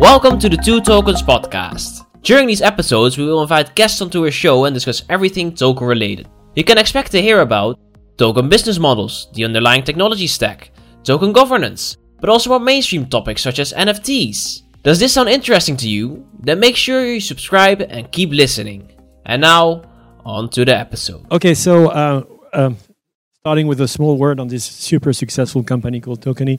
Welcome 0.00 0.38
to 0.38 0.48
the 0.48 0.56
Two 0.56 0.80
Tokens 0.80 1.20
podcast. 1.22 2.06
During 2.22 2.46
these 2.46 2.62
episodes, 2.62 3.18
we 3.18 3.26
will 3.26 3.42
invite 3.42 3.74
guests 3.74 4.00
onto 4.00 4.24
our 4.24 4.30
show 4.30 4.64
and 4.64 4.72
discuss 4.72 5.02
everything 5.10 5.54
token 5.54 5.86
related. 5.86 6.26
You 6.56 6.64
can 6.64 6.78
expect 6.78 7.12
to 7.12 7.20
hear 7.20 7.42
about 7.42 7.78
token 8.16 8.48
business 8.48 8.78
models, 8.78 9.28
the 9.34 9.44
underlying 9.44 9.84
technology 9.84 10.26
stack, 10.26 10.70
token 11.04 11.34
governance, 11.34 11.98
but 12.18 12.30
also 12.30 12.48
more 12.48 12.58
mainstream 12.58 13.10
topics 13.10 13.42
such 13.42 13.58
as 13.58 13.74
NFTs. 13.74 14.62
Does 14.82 14.98
this 14.98 15.12
sound 15.12 15.28
interesting 15.28 15.76
to 15.76 15.88
you? 15.88 16.26
Then 16.38 16.60
make 16.60 16.76
sure 16.76 17.04
you 17.04 17.20
subscribe 17.20 17.82
and 17.82 18.10
keep 18.10 18.30
listening. 18.30 18.90
And 19.26 19.42
now, 19.42 19.82
on 20.24 20.48
to 20.48 20.64
the 20.64 20.78
episode. 20.78 21.30
Okay, 21.30 21.52
so 21.52 21.88
uh, 21.88 22.24
um, 22.54 22.78
starting 23.40 23.66
with 23.66 23.82
a 23.82 23.88
small 23.88 24.16
word 24.16 24.40
on 24.40 24.48
this 24.48 24.64
super 24.64 25.12
successful 25.12 25.62
company 25.62 26.00
called 26.00 26.22
Tokeny. 26.22 26.58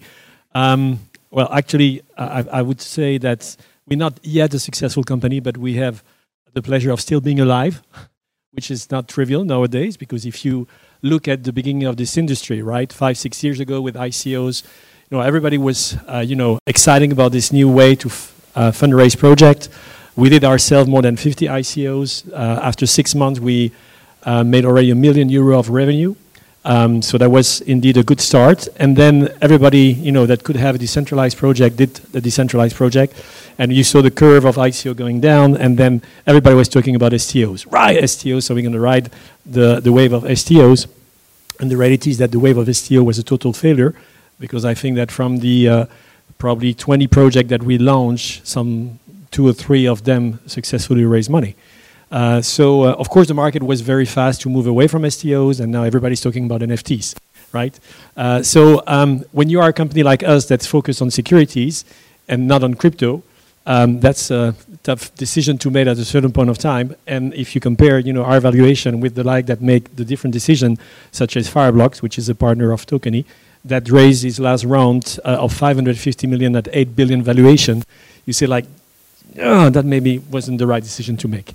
Um, 0.54 1.00
well, 1.32 1.50
actually, 1.52 2.02
I, 2.18 2.46
I, 2.52 2.62
would 2.62 2.82
say 2.82 3.18
that 3.20 3.56
we're 3.88 3.98
not 3.98 4.20
yet 4.22 4.54
a 4.54 4.60
successful 4.60 5.04
company, 5.04 5.40
but 5.40 5.58
we 5.58 5.76
have 5.76 6.04
the 6.54 6.62
pleasure 6.62 6.92
of 6.92 7.00
still 7.00 7.22
being 7.22 7.40
alive, 7.40 7.82
which 8.52 8.70
is 8.70 8.92
not 8.92 9.08
trivial 9.08 9.46
nowadays. 9.46 9.96
Because 9.96 10.26
if 10.26 10.44
you 10.44 10.68
look 11.02 11.30
at 11.30 11.46
the 11.46 11.54
beginning 11.54 11.86
of 11.86 11.96
this 11.96 12.18
industry, 12.18 12.62
right, 12.62 12.92
five 12.92 13.18
six 13.18 13.44
years 13.44 13.62
ago 13.62 13.82
with 13.82 13.96
ICOs, 13.96 14.64
you 15.10 15.18
know, 15.18 15.22
everybody 15.22 15.58
was, 15.58 15.98
uh, 16.08 16.20
you 16.20 16.36
know, 16.36 16.60
exciting 16.68 17.12
about 17.12 17.32
this 17.32 17.52
new 17.52 17.70
way 17.70 17.96
to 17.96 18.08
uh, 18.56 18.72
fundraise 18.72 19.18
project. 19.18 19.70
We 20.18 20.28
did 20.30 20.44
ourselves 20.44 20.90
more 20.90 21.02
than 21.02 21.16
50 21.16 21.46
ICOs. 21.46 22.32
Uh, 22.32 22.36
after 22.62 22.86
six 22.86 23.16
months, 23.16 23.40
we 23.40 23.72
uh, 24.24 24.44
made 24.44 24.66
already 24.66 24.92
a 24.92 24.96
million 24.96 25.30
euro 25.30 25.58
of 25.58 25.70
revenue. 25.70 26.16
Um, 26.64 27.02
so 27.02 27.18
that 27.18 27.32
was 27.32 27.62
indeed 27.62 27.98
a 27.98 28.04
good 28.04 28.22
start. 28.22 28.68
And 28.78 28.96
then 28.96 29.30
everybody, 29.42 29.94
you 29.94 30.12
know, 30.12 30.26
that 30.28 30.44
could 30.44 30.56
have 30.56 30.76
a 30.76 30.78
decentralized 30.78 31.38
project 31.38 31.78
did 31.78 31.96
the 32.14 32.22
decentralized 32.22 32.76
project. 32.76 33.14
And 33.58 33.74
you 33.74 33.84
saw 33.84 34.02
the 34.02 34.12
curve 34.12 34.46
of 34.46 34.58
ICO 34.58 34.96
going 34.96 35.22
down. 35.22 35.58
And 35.58 35.78
then 35.78 36.02
everybody 36.28 36.56
was 36.56 36.70
talking 36.70 36.96
about 36.96 37.14
STOs. 37.14 37.72
Right, 37.72 37.98
STOs. 38.04 38.44
So 38.44 38.54
we're 38.54 38.62
going 38.62 38.74
to 38.74 38.80
ride 38.80 39.10
the, 39.46 39.80
the 39.80 39.92
wave 39.92 40.14
of 40.14 40.24
STOs. 40.24 40.88
And 41.60 41.72
the 41.72 41.78
reality 41.78 42.12
is 42.12 42.18
that 42.20 42.32
the 42.32 42.40
wave 42.40 42.58
of 42.58 42.74
STO 42.76 43.04
was 43.04 43.18
a 43.18 43.24
total 43.24 43.54
failure 43.54 43.96
because 44.40 44.66
I 44.66 44.74
think 44.74 44.96
that 44.96 45.12
from 45.12 45.38
the 45.38 45.70
uh, 45.70 45.86
probably 46.38 46.74
20 46.74 47.08
projects 47.08 47.50
that 47.50 47.64
we 47.64 47.78
launched, 47.78 48.46
some 48.46 49.00
two 49.30 49.48
or 49.48 49.54
three 49.54 49.88
of 49.88 50.04
them 50.04 50.40
successfully 50.48 51.06
raised 51.06 51.30
money. 51.30 51.56
Uh, 52.12 52.42
so, 52.42 52.84
uh, 52.84 52.92
of 52.94 53.10
course, 53.10 53.28
the 53.28 53.34
market 53.34 53.64
was 53.64 53.82
very 53.82 54.06
fast 54.06 54.42
to 54.42 54.50
move 54.50 54.68
away 54.68 54.88
from 54.88 55.04
STOs, 55.04 55.60
and 55.60 55.72
now 55.72 55.84
everybody's 55.84 56.20
talking 56.20 56.46
about 56.46 56.62
NFTs, 56.62 57.16
right? 57.54 57.80
Uh, 58.18 58.44
so, 58.44 58.84
um, 58.86 59.24
when 59.32 59.50
you 59.50 59.62
are 59.62 59.70
a 59.70 59.74
company 59.74 60.04
like 60.04 60.22
us 60.24 60.46
that's 60.46 60.68
focused 60.68 61.02
on 61.02 61.10
securities 61.10 61.86
and 62.28 62.48
not 62.48 62.64
on 62.64 62.74
crypto, 62.74 63.24
um, 63.66 64.00
that's 64.00 64.32
a 64.32 64.56
tough 64.84 65.14
decision 65.16 65.58
to 65.60 65.70
make 65.70 65.88
at 65.88 65.98
a 65.98 66.06
certain 66.06 66.32
point 66.32 66.50
of 66.50 66.58
time. 66.58 66.96
And 67.08 67.34
if 67.34 67.54
you 67.56 67.62
compare, 67.62 68.00
you 68.00 68.12
know, 68.12 68.24
our 68.24 68.40
valuation 68.40 69.00
with 69.00 69.16
the 69.16 69.24
like 69.24 69.46
that 69.46 69.62
make 69.62 69.96
the 69.96 70.04
different 70.04 70.34
decision, 70.34 70.78
such 71.12 71.38
as 71.38 71.48
Fireblocks, 71.50 72.02
which 72.02 72.18
is 72.18 72.28
a 72.28 72.36
partner 72.36 72.72
of 72.72 72.86
Tokeny, 72.86 73.24
that 73.64 73.90
raised 73.90 74.26
its 74.26 74.40
last 74.40 74.66
round 74.66 75.20
uh, 75.24 75.38
of 75.40 75.54
550 75.54 76.28
million 76.28 76.56
at 76.56 76.68
8 76.74 76.96
billion 76.96 77.22
valuation, 77.22 77.84
you 78.26 78.34
say 78.34 78.48
like, 78.48 78.66
oh, 79.40 79.70
that 79.70 79.86
maybe 79.86 80.18
wasn't 80.18 80.58
the 80.58 80.68
right 80.68 80.82
decision 80.82 81.16
to 81.18 81.28
make. 81.28 81.54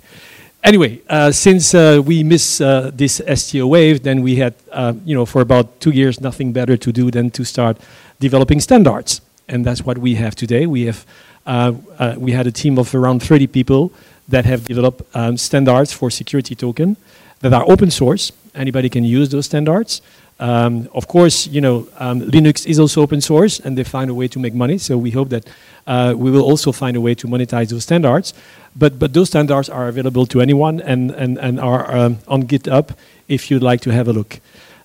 Anyway, 0.67 0.99
uh, 1.09 1.31
since 1.31 1.73
uh, 1.73 2.01
we 2.05 2.23
missed 2.23 2.61
uh, 2.61 2.91
this 2.93 3.21
STO 3.35 3.67
wave, 3.67 4.03
then 4.03 4.21
we 4.21 4.35
had, 4.35 4.53
uh, 4.73 4.91
you 5.05 5.15
know, 5.15 5.25
for 5.25 5.39
about 5.41 5.79
two 5.79 5.91
years, 5.91 6.19
nothing 6.19 6.51
better 6.51 6.75
to 6.75 6.91
do 6.91 7.09
than 7.09 7.31
to 7.31 7.45
start 7.45 7.77
developing 8.19 8.59
standards, 8.59 9.21
and 9.47 9.63
that's 9.63 9.85
what 9.85 9.97
we 9.97 10.15
have 10.15 10.35
today. 10.35 10.65
We 10.65 10.87
have, 10.87 11.05
uh, 11.45 11.71
uh, 11.97 12.15
we 12.17 12.33
had 12.33 12.47
a 12.47 12.51
team 12.51 12.77
of 12.77 12.93
around 12.93 13.23
30 13.23 13.47
people 13.47 13.93
that 14.27 14.43
have 14.43 14.65
developed 14.65 15.03
um, 15.15 15.37
standards 15.37 15.93
for 15.93 16.11
security 16.11 16.53
token 16.53 16.97
that 17.39 17.53
are 17.53 17.63
open 17.71 17.89
source. 17.89 18.33
Anybody 18.53 18.89
can 18.89 19.05
use 19.05 19.29
those 19.29 19.45
standards. 19.45 20.01
Um, 20.39 20.87
of 20.93 21.07
course, 21.07 21.47
you 21.47 21.61
know, 21.61 21.87
um, 21.97 22.21
Linux 22.21 22.65
is 22.67 22.79
also 22.79 23.01
open 23.01 23.21
source, 23.21 23.59
and 23.59 23.77
they 23.77 23.83
find 23.83 24.09
a 24.09 24.13
way 24.13 24.27
to 24.27 24.39
make 24.39 24.53
money. 24.53 24.77
So 24.77 24.97
we 24.97 25.11
hope 25.11 25.29
that 25.29 25.47
uh, 25.87 26.13
we 26.15 26.29
will 26.29 26.43
also 26.43 26.71
find 26.71 26.95
a 26.95 27.01
way 27.01 27.15
to 27.15 27.27
monetize 27.27 27.69
those 27.69 27.83
standards. 27.83 28.33
But 28.75 28.99
but 28.99 29.13
those 29.13 29.29
standards 29.29 29.69
are 29.69 29.87
available 29.87 30.25
to 30.27 30.41
anyone 30.41 30.81
and 30.81 31.11
and 31.11 31.37
and 31.39 31.59
are 31.59 31.95
um, 31.95 32.19
on 32.27 32.43
GitHub 32.43 32.95
if 33.27 33.49
you'd 33.49 33.63
like 33.63 33.81
to 33.81 33.91
have 33.91 34.07
a 34.07 34.13
look. 34.13 34.39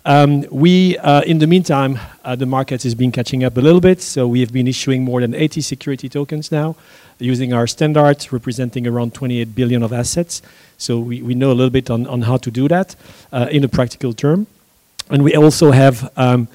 Um, 0.04 0.44
we, 0.50 0.98
uh, 0.98 1.22
in 1.22 1.38
the 1.38 1.46
meantime, 1.46 1.98
uh, 2.24 2.34
the 2.34 2.46
market 2.46 2.82
has 2.82 2.94
been 2.94 3.12
catching 3.12 3.44
up 3.44 3.56
a 3.56 3.60
little 3.60 3.80
bit. 3.80 4.02
So 4.02 4.26
we 4.26 4.40
have 4.40 4.52
been 4.52 4.66
issuing 4.66 5.04
more 5.04 5.20
than 5.20 5.32
80 5.32 5.60
security 5.60 6.08
tokens 6.08 6.50
now, 6.50 6.74
using 7.20 7.52
our 7.52 7.68
standards, 7.68 8.32
representing 8.32 8.86
around 8.86 9.14
28 9.14 9.54
billion 9.54 9.82
of 9.82 9.92
assets. 9.92 10.42
So 10.76 10.98
we, 10.98 11.22
we 11.22 11.34
know 11.36 11.52
a 11.52 11.54
little 11.54 11.70
bit 11.70 11.88
on, 11.88 12.08
on 12.08 12.22
how 12.22 12.36
to 12.38 12.50
do 12.50 12.66
that 12.66 12.96
uh, 13.30 13.46
in 13.50 13.62
a 13.62 13.68
practical 13.68 14.12
term. 14.12 14.48
And 15.12 15.22
we 15.22 15.34
also 15.36 15.70
have 15.70 16.10
um, 16.16 16.48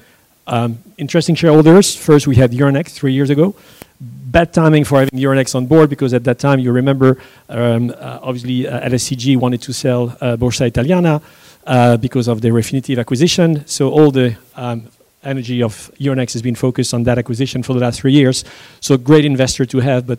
um, 0.48 0.78
interesting 0.96 1.36
shareholders. 1.36 1.94
First, 1.94 2.26
we 2.26 2.34
had 2.34 2.50
Euronext 2.50 2.90
three 2.90 3.12
years 3.12 3.30
ago. 3.30 3.54
Bad 4.00 4.52
timing 4.52 4.84
for 4.84 4.98
having 4.98 5.18
Euronext 5.18 5.54
on 5.54 5.66
board 5.66 5.88
because 5.88 6.12
at 6.12 6.24
that 6.24 6.40
time, 6.40 6.58
you 6.58 6.72
remember, 6.72 7.18
um, 7.48 7.90
uh, 7.90 8.18
obviously, 8.20 8.66
uh, 8.66 8.88
LSEG 8.88 9.36
wanted 9.36 9.62
to 9.62 9.72
sell 9.72 10.16
uh, 10.20 10.36
Borsa 10.36 10.66
Italiana 10.66 11.22
uh, 11.66 11.96
because 11.96 12.26
of 12.26 12.40
the 12.40 12.48
Refinitiv 12.48 12.98
acquisition. 12.98 13.64
So 13.66 13.90
all 13.90 14.10
the 14.10 14.36
um, 14.56 14.88
energy 15.22 15.62
of 15.62 15.90
Euronext 16.00 16.32
has 16.32 16.42
been 16.42 16.56
focused 16.56 16.92
on 16.92 17.04
that 17.04 17.18
acquisition 17.18 17.62
for 17.62 17.74
the 17.74 17.80
last 17.80 18.00
three 18.00 18.12
years. 18.12 18.44
So 18.80 18.96
great 18.96 19.24
investor 19.24 19.66
to 19.66 19.78
have, 19.78 20.06
but 20.06 20.18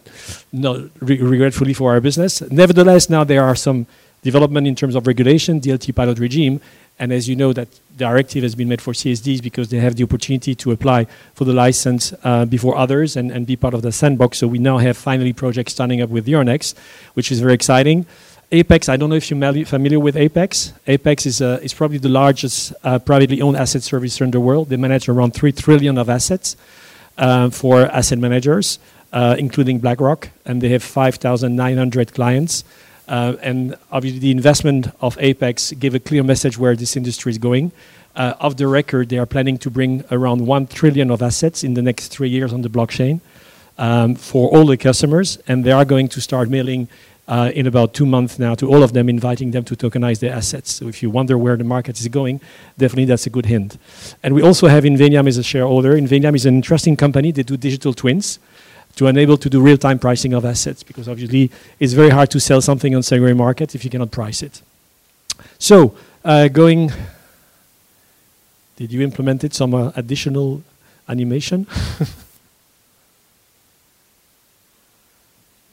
re 0.54 1.22
regretfully 1.22 1.74
for 1.74 1.92
our 1.92 2.00
business. 2.00 2.42
Nevertheless, 2.50 3.10
now 3.10 3.26
there 3.26 3.44
are 3.44 3.56
some 3.56 3.86
development 4.22 4.68
in 4.68 4.76
terms 4.76 4.96
of 4.96 5.08
regulation, 5.08 5.62
DLT 5.62 5.96
pilot 5.96 6.20
regime, 6.20 6.60
and 7.00 7.14
as 7.14 7.30
you 7.30 7.36
know, 7.36 7.54
that 7.54 7.68
directive 7.98 8.44
has 8.44 8.56
been 8.56 8.70
made 8.70 8.82
for 8.82 8.94
CSDs 8.94 9.42
because 9.42 9.70
they 9.70 9.80
have 9.80 9.96
the 9.96 10.04
opportunity 10.04 10.54
to 10.56 10.72
apply 10.72 11.06
for 11.34 11.46
the 11.46 11.54
license 11.54 12.14
uh, 12.24 12.46
before 12.46 12.78
others 12.78 13.16
and, 13.16 13.32
and 13.32 13.48
be 13.48 13.56
part 13.56 13.74
of 13.74 13.82
the 13.82 13.92
sandbox. 13.92 14.38
So 14.38 14.48
we 14.48 14.60
now 14.60 14.78
have 14.78 14.98
finally 14.98 15.34
projects 15.34 15.74
starting 15.74 16.02
up 16.02 16.10
with 16.10 16.28
Euronext, 16.28 16.76
which 17.14 17.32
is 17.32 17.40
very 17.40 17.54
exciting. 17.54 18.06
Apex, 18.52 18.90
I 18.90 18.98
don't 18.98 19.10
know 19.10 19.16
if 19.16 19.30
you're 19.30 19.66
familiar 19.66 20.00
with 20.00 20.18
Apex. 20.18 20.74
Apex 20.88 21.26
is, 21.26 21.42
uh, 21.42 21.60
is 21.62 21.74
probably 21.74 22.00
the 22.00 22.10
largest 22.10 22.74
uh, 22.84 22.98
privately 22.98 23.42
owned 23.42 23.58
asset 23.58 23.84
servicer 23.84 24.22
in 24.22 24.32
the 24.32 24.40
world. 24.40 24.70
They 24.70 24.78
manage 24.78 25.08
around 25.08 25.36
3 25.36 25.52
trillion 25.52 25.98
of 26.00 26.10
assets 26.10 26.58
uh, 27.18 27.52
for 27.52 27.86
asset 27.86 28.18
managers, 28.18 28.80
uh, 29.14 29.36
including 29.38 29.80
BlackRock, 29.80 30.30
and 30.46 30.62
they 30.62 30.70
have 30.70 30.84
5,900 30.84 32.14
clients. 32.14 32.64
Uh, 33.10 33.36
and 33.42 33.76
obviously, 33.92 34.20
the 34.20 34.30
investment 34.30 34.88
of 35.02 35.18
Apex 35.20 35.72
gave 35.72 35.96
a 35.96 36.00
clear 36.00 36.24
message 36.24 36.60
where 36.60 36.76
this 36.76 36.96
industry 36.96 37.32
is 37.32 37.40
going. 37.40 37.72
Uh, 38.16 38.36
off 38.40 38.56
the 38.56 38.68
record, 38.68 39.10
they 39.10 39.18
are 39.18 39.26
planning 39.26 39.58
to 39.58 39.70
bring 39.72 40.04
around 40.12 40.46
one 40.46 40.68
trillion 40.68 41.10
of 41.10 41.22
assets 41.24 41.64
in 41.64 41.74
the 41.74 41.82
next 41.82 42.10
three 42.10 42.30
years 42.30 42.54
on 42.54 42.62
the 42.62 42.70
blockchain 42.70 43.20
um, 43.80 44.14
for 44.14 44.50
all 44.56 44.66
the 44.66 44.78
customers, 44.78 45.38
and 45.48 45.64
they 45.64 45.72
are 45.72 45.86
going 45.86 46.08
to 46.08 46.22
start 46.22 46.50
mailing 46.50 46.88
uh, 47.28 47.52
in 47.56 47.66
about 47.66 47.96
two 47.96 48.06
months 48.06 48.38
now 48.38 48.54
to 48.54 48.68
all 48.68 48.84
of 48.84 48.94
them, 48.94 49.10
inviting 49.10 49.52
them 49.52 49.64
to 49.64 49.76
tokenize 49.76 50.20
their 50.20 50.34
assets. 50.34 50.74
So 50.74 50.88
if 50.88 51.02
you 51.02 51.10
wonder 51.10 51.36
where 51.36 51.58
the 51.58 51.64
market 51.64 52.00
is 52.00 52.08
going, 52.10 52.42
definitely 52.78 53.06
that's 53.06 53.26
a 53.26 53.32
good 53.32 53.48
hint. 53.48 53.78
And 54.22 54.36
we 54.36 54.44
also 54.44 54.68
have 54.68 54.84
Inveniam 54.84 55.28
as 55.28 55.38
a 55.38 55.44
shareholder. 55.44 55.94
Inveniam 55.94 56.36
is 56.36 56.46
an 56.46 56.56
interesting 56.56 56.96
company. 56.96 57.32
They 57.32 57.44
do 57.44 57.58
digital 57.58 57.94
twins 57.94 58.40
to 58.96 59.08
enable 59.08 59.38
to 59.38 59.50
do 59.50 59.62
real-time 59.62 60.00
pricing 60.00 60.34
of 60.34 60.44
assets 60.46 60.84
because 60.84 61.08
obviously 61.08 61.52
it's 61.80 61.94
very 61.94 62.10
hard 62.10 62.30
to 62.32 62.40
sell 62.40 62.62
something 62.62 62.96
on 62.96 63.04
secondary 63.04 63.34
market 63.34 63.74
if 63.76 63.84
you 63.84 63.90
cannot 63.90 64.12
price 64.12 64.42
it. 64.42 64.62
So 65.58 65.96
uh, 66.26 66.48
going, 66.50 66.92
did 68.76 68.92
you 68.92 69.02
implement 69.02 69.44
it 69.44 69.54
some 69.54 69.74
uh, 69.74 69.92
additional 69.96 70.64
animation? 71.08 71.66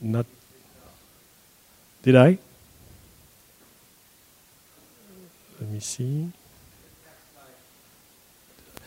Not. 0.01 0.25
Did 2.03 2.15
I? 2.15 2.37
Let 5.59 5.69
me 5.69 5.79
see. 5.79 6.29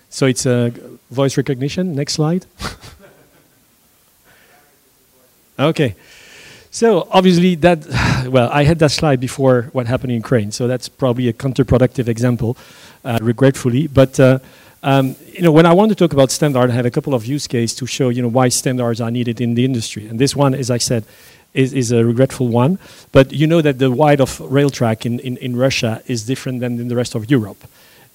So 0.09 0.27
it's 0.27 0.47
a 0.47 0.73
voice 1.11 1.37
recognition. 1.37 1.95
Next 1.95 2.15
slide. 2.15 2.47
Okay. 5.61 5.95
So 6.71 7.07
obviously 7.11 7.55
that, 7.57 7.87
well, 8.29 8.49
I 8.51 8.65
had 8.65 8.79
that 8.79 8.91
slide 8.91 9.21
before 9.21 9.69
what 9.73 9.87
happened 9.87 10.13
in 10.13 10.17
Ukraine, 10.17 10.53
so 10.53 10.67
that's 10.67 10.89
probably 10.89 11.29
a 11.29 11.33
counterproductive 11.33 12.09
example, 12.09 12.57
uh, 13.05 13.19
regretfully. 13.21 13.87
But 13.87 14.19
uh, 14.19 14.39
um, 14.83 15.17
you 15.33 15.43
know, 15.43 15.53
when 15.53 15.67
I 15.67 15.75
want 15.75 15.91
to 15.91 15.95
talk 15.95 16.13
about 16.13 16.31
standard, 16.31 16.71
I 16.71 16.73
have 16.73 16.87
a 16.87 16.91
couple 16.91 17.13
of 17.15 17.27
use 17.27 17.47
cases 17.47 17.77
to 17.77 17.87
show 17.87 18.09
you 18.09 18.23
know 18.23 18.29
why 18.29 18.49
standards 18.49 19.01
are 19.01 19.11
needed 19.11 19.41
in 19.41 19.55
the 19.55 19.65
industry. 19.65 20.07
And 20.07 20.19
this 20.19 20.35
one, 20.35 20.55
as 20.55 20.71
I 20.71 20.79
said, 20.79 21.05
is, 21.53 21.75
is 21.75 21.93
a 21.93 22.05
regretful 22.05 22.49
one. 22.49 22.79
But 23.13 23.33
you 23.33 23.47
know 23.47 23.61
that 23.61 23.79
the 23.79 23.91
wide 23.91 24.21
of 24.21 24.41
rail 24.41 24.71
track 24.71 25.05
in, 25.05 25.21
in, 25.21 25.37
in 25.39 25.57
Russia 25.57 26.03
is 26.07 26.25
different 26.25 26.61
than 26.61 26.81
in 26.81 26.89
the 26.89 26.97
rest 26.97 27.15
of 27.15 27.31
Europe. 27.31 27.63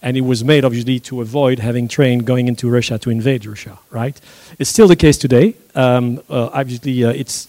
And 0.05 0.15
it 0.15 0.21
was 0.21 0.43
made 0.43 0.63
obviously 0.63 0.99
to 0.99 1.19
avoid 1.19 1.57
having 1.57 1.87
train 1.87 2.19
going 2.19 2.47
into 2.47 2.69
Russia 2.69 2.99
to 2.99 3.09
invade 3.09 3.43
Russia. 3.45 3.79
Right? 3.89 4.21
It's 4.59 4.69
still 4.69 4.87
the 4.87 4.95
case 4.95 5.17
today. 5.17 5.55
Um, 5.73 6.21
uh, 6.29 6.51
obviously, 6.53 7.03
uh, 7.03 7.09
it's 7.09 7.47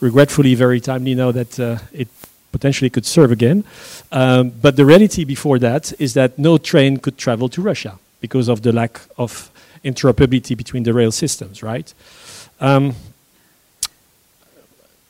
regretfully 0.00 0.54
very 0.54 0.80
timely 0.80 1.14
now 1.14 1.32
that 1.32 1.60
uh, 1.60 1.78
it 1.92 2.08
potentially 2.50 2.88
could 2.88 3.04
serve 3.04 3.30
again. 3.30 3.64
Um, 4.10 4.50
but 4.50 4.76
the 4.76 4.86
reality 4.86 5.24
before 5.24 5.58
that 5.58 5.92
is 6.00 6.14
that 6.14 6.38
no 6.38 6.56
train 6.56 6.96
could 6.96 7.18
travel 7.18 7.50
to 7.50 7.60
Russia 7.60 7.98
because 8.22 8.48
of 8.48 8.62
the 8.62 8.72
lack 8.72 9.02
of 9.18 9.50
interoperability 9.84 10.56
between 10.56 10.84
the 10.84 10.94
rail 10.94 11.12
systems. 11.12 11.62
Right? 11.62 11.92
Um, 12.58 12.94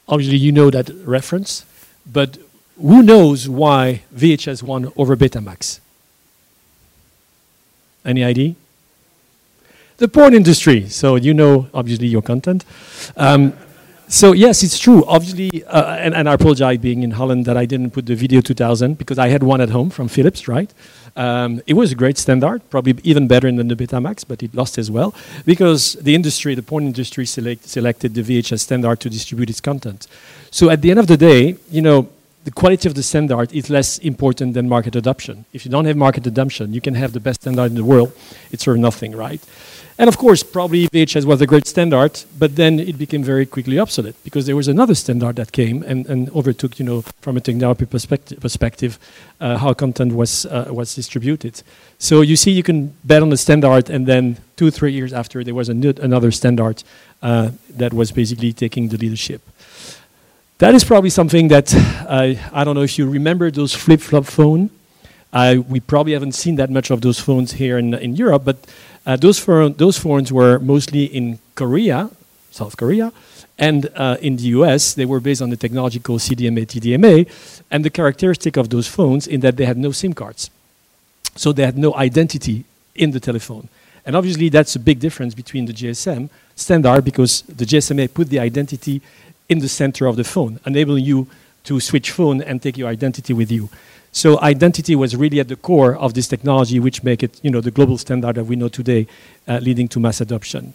obviously, 0.09 0.39
you 0.39 0.51
know 0.51 0.69
that 0.71 0.91
reference, 1.05 1.65
but 2.05 2.39
who 2.77 3.05
knows 3.05 3.49
why 3.49 4.03
VHS 4.13 4.65
won 4.65 4.91
over 4.97 5.17
Betamax? 5.17 5.79
Any 8.05 8.25
idea? 8.25 8.55
The 9.99 10.09
porn 10.09 10.35
industry. 10.35 10.89
So 10.89 11.17
you 11.17 11.35
know, 11.35 11.69
obviously, 11.73 12.09
your 12.09 12.23
content. 12.23 12.65
Um, 13.17 13.53
so 14.13 14.33
yes, 14.33 14.63
it's 14.63 14.79
true. 14.79 15.05
Obviously, 15.07 15.65
uh, 15.65 15.97
and, 15.97 16.15
and 16.15 16.29
I 16.29 16.35
apologize 16.35 16.79
being 16.79 17.03
in 17.03 17.13
Holland 17.13 17.47
that 17.47 17.57
I 17.57 17.65
didn't 17.65 17.93
put 17.93 18.05
the 18.05 18.15
video 18.15 18.43
2000 18.43 18.99
because 18.99 19.19
I 19.19 19.29
had 19.29 19.43
one 19.43 19.63
at 19.63 19.71
home 19.71 19.89
from 19.89 20.09
Philips, 20.09 20.49
right? 20.49 20.71
Um, 21.17 21.63
it 21.67 21.75
was 21.75 21.93
a 21.93 21.95
great 21.95 22.19
standard, 22.19 22.69
probably 22.69 22.95
even 23.05 23.27
better 23.27 23.51
than 23.51 23.69
the 23.69 23.75
Betamax, 23.75 24.25
but 24.29 24.43
it 24.43 24.55
lost 24.55 24.77
as 24.77 24.91
well 24.91 25.15
because 25.47 25.95
the 25.95 26.15
industry, 26.15 26.55
the 26.55 26.63
porn 26.63 26.85
industry, 26.85 27.25
select, 27.25 27.69
selected 27.69 28.15
the 28.15 28.23
VHS 28.23 28.61
standard 28.61 29.01
to 29.01 29.09
distribute 29.09 29.49
its 29.49 29.61
content. 29.61 30.07
So 30.51 30.69
at 30.69 30.83
the 30.83 30.91
end 30.91 31.01
of 31.01 31.07
the 31.07 31.17
day, 31.17 31.57
you 31.71 31.81
know, 31.81 32.09
the 32.45 32.51
quality 32.51 32.89
of 32.89 32.95
the 32.95 33.03
standard 33.03 33.53
is 33.53 33.71
less 33.71 33.99
important 33.99 34.55
than 34.55 34.69
market 34.69 34.97
adoption. 34.97 35.45
If 35.53 35.65
you 35.65 35.71
don't 35.71 35.85
have 35.85 35.97
market 35.97 36.27
adoption, 36.27 36.73
you 36.73 36.81
can 36.81 36.95
have 36.95 37.13
the 37.13 37.21
best 37.21 37.43
standard 37.43 37.67
in 37.67 37.75
the 37.75 37.85
world, 37.85 38.13
it's 38.51 38.65
sort 38.65 38.77
of 38.77 38.81
nothing, 38.81 39.15
right? 39.15 39.41
And 39.99 40.09
of 40.09 40.17
course, 40.17 40.43
probably 40.43 40.89
VHS 40.89 41.27
was 41.27 41.41
a 41.43 41.47
great 41.47 41.67
standard, 41.67 42.25
but 42.39 42.57
then 42.57 42.81
it 42.81 42.99
became 42.99 43.23
very 43.23 43.45
quickly 43.45 43.79
obsolete 43.79 44.17
because 44.25 44.47
there 44.47 44.57
was 44.57 44.67
another 44.67 44.95
standard 44.95 45.37
that 45.37 45.53
came 45.53 45.83
and, 45.83 46.07
and 46.07 46.31
overtook, 46.31 46.79
you 46.79 46.85
know, 46.85 47.03
from 47.21 47.37
a 47.37 47.41
technology 47.41 47.85
perspective, 47.85 48.41
perspective 48.41 48.99
uh, 49.41 49.59
how 49.59 49.75
content 49.75 50.15
was, 50.15 50.47
uh, 50.47 50.67
was 50.71 50.95
distributed. 50.95 51.63
So 51.99 52.23
you 52.23 52.37
see, 52.37 52.51
you 52.51 52.63
can 52.63 52.95
bet 53.05 53.23
on 53.23 53.29
the 53.29 53.37
standard, 53.37 53.91
and 53.91 54.07
then 54.07 54.39
two, 54.57 54.71
three 54.71 54.93
years 54.93 55.13
after, 55.13 55.45
there 55.45 55.55
was 55.55 55.69
another 55.69 56.31
standard 56.31 56.83
uh, 57.23 57.51
that 57.77 57.93
was 57.93 58.11
basically 58.13 58.53
taking 58.53 58.89
the 58.89 58.97
leadership. 58.97 59.43
That 60.63 60.77
is 60.77 60.85
probably 60.85 61.11
something 61.11 61.49
that 61.49 61.75
uh, 61.75 62.35
I 62.53 62.63
don't 62.63 62.77
know 62.77 62.83
if 62.83 62.97
you 62.97 63.11
remember 63.11 63.51
those 63.51 63.75
flip 63.75 64.01
flop 64.01 64.27
phone. 64.27 64.71
Uh, 65.33 65.57
we 65.69 65.81
probably 65.81 66.13
haven't 66.13 66.37
seen 66.37 66.55
that 66.55 66.71
much 66.71 66.93
of 66.93 67.01
those 67.01 67.19
phones 67.19 67.55
here 67.55 67.79
in, 67.79 67.95
in 67.95 68.15
Europe, 68.15 68.45
but 68.45 68.59
uh, 69.05 69.17
those, 69.17 69.41
phone, 69.41 69.73
those 69.73 69.99
phones 69.99 70.33
were 70.33 70.61
mostly 70.61 71.07
in 71.07 71.41
Korea, 71.57 72.11
South 72.53 72.77
Korea, 72.77 73.13
and 73.59 73.91
uh, 73.97 74.19
in 74.21 74.37
the 74.37 74.45
US, 74.61 74.95
they 74.95 75.05
were 75.05 75.19
based 75.19 75.43
on 75.43 75.51
the 75.51 75.57
technology 75.57 75.99
called 75.99 76.21
CDMA, 76.21 76.65
TDMA, 76.65 77.27
and 77.69 77.85
the 77.85 77.91
characteristic 77.91 78.57
of 78.57 78.71
those 78.71 78.87
phones 78.87 79.27
in 79.27 79.41
that 79.41 79.57
they 79.57 79.65
had 79.65 79.77
no 79.77 79.91
SIM 79.91 80.13
cards. 80.13 80.49
So 81.35 81.51
they 81.51 81.65
had 81.65 81.77
no 81.77 81.93
identity 81.97 82.65
in 82.95 83.11
the 83.11 83.19
telephone. 83.19 83.69
And 84.07 84.15
obviously, 84.15 84.49
that's 84.49 84.77
a 84.77 84.81
big 84.81 85.01
difference 85.01 85.35
between 85.35 85.67
the 85.67 85.73
GSM 85.73 86.31
standard 86.55 87.05
because 87.05 87.43
the 87.43 87.65
GSMA 87.65 88.15
put 88.15 88.29
the 88.29 88.39
identity 88.39 89.03
in 89.53 89.61
the 89.61 89.69
center 89.69 90.07
of 90.07 90.17
the 90.17 90.25
phone, 90.25 90.59
enabling 90.67 91.05
you 91.05 91.29
to 91.65 91.79
switch 91.79 92.11
phone 92.11 92.43
and 92.43 92.61
take 92.61 92.77
your 92.77 92.89
identity 92.89 93.33
with 93.33 93.53
you. 93.53 93.69
So 94.11 94.41
identity 94.41 94.95
was 94.97 95.17
really 95.17 95.41
at 95.41 95.49
the 95.49 95.57
core 95.57 95.97
of 95.97 96.15
this 96.15 96.29
technology, 96.29 96.81
which 96.81 97.03
make 97.03 97.23
it, 97.23 97.39
you 97.43 97.51
know, 97.51 97.61
the 97.61 97.71
global 97.71 97.97
standard 97.97 98.35
that 98.35 98.45
we 98.45 98.57
know 98.57 98.69
today, 98.69 99.07
uh, 99.49 99.59
leading 99.63 99.89
to 99.89 100.01
mass 100.01 100.21
adoption. 100.21 100.75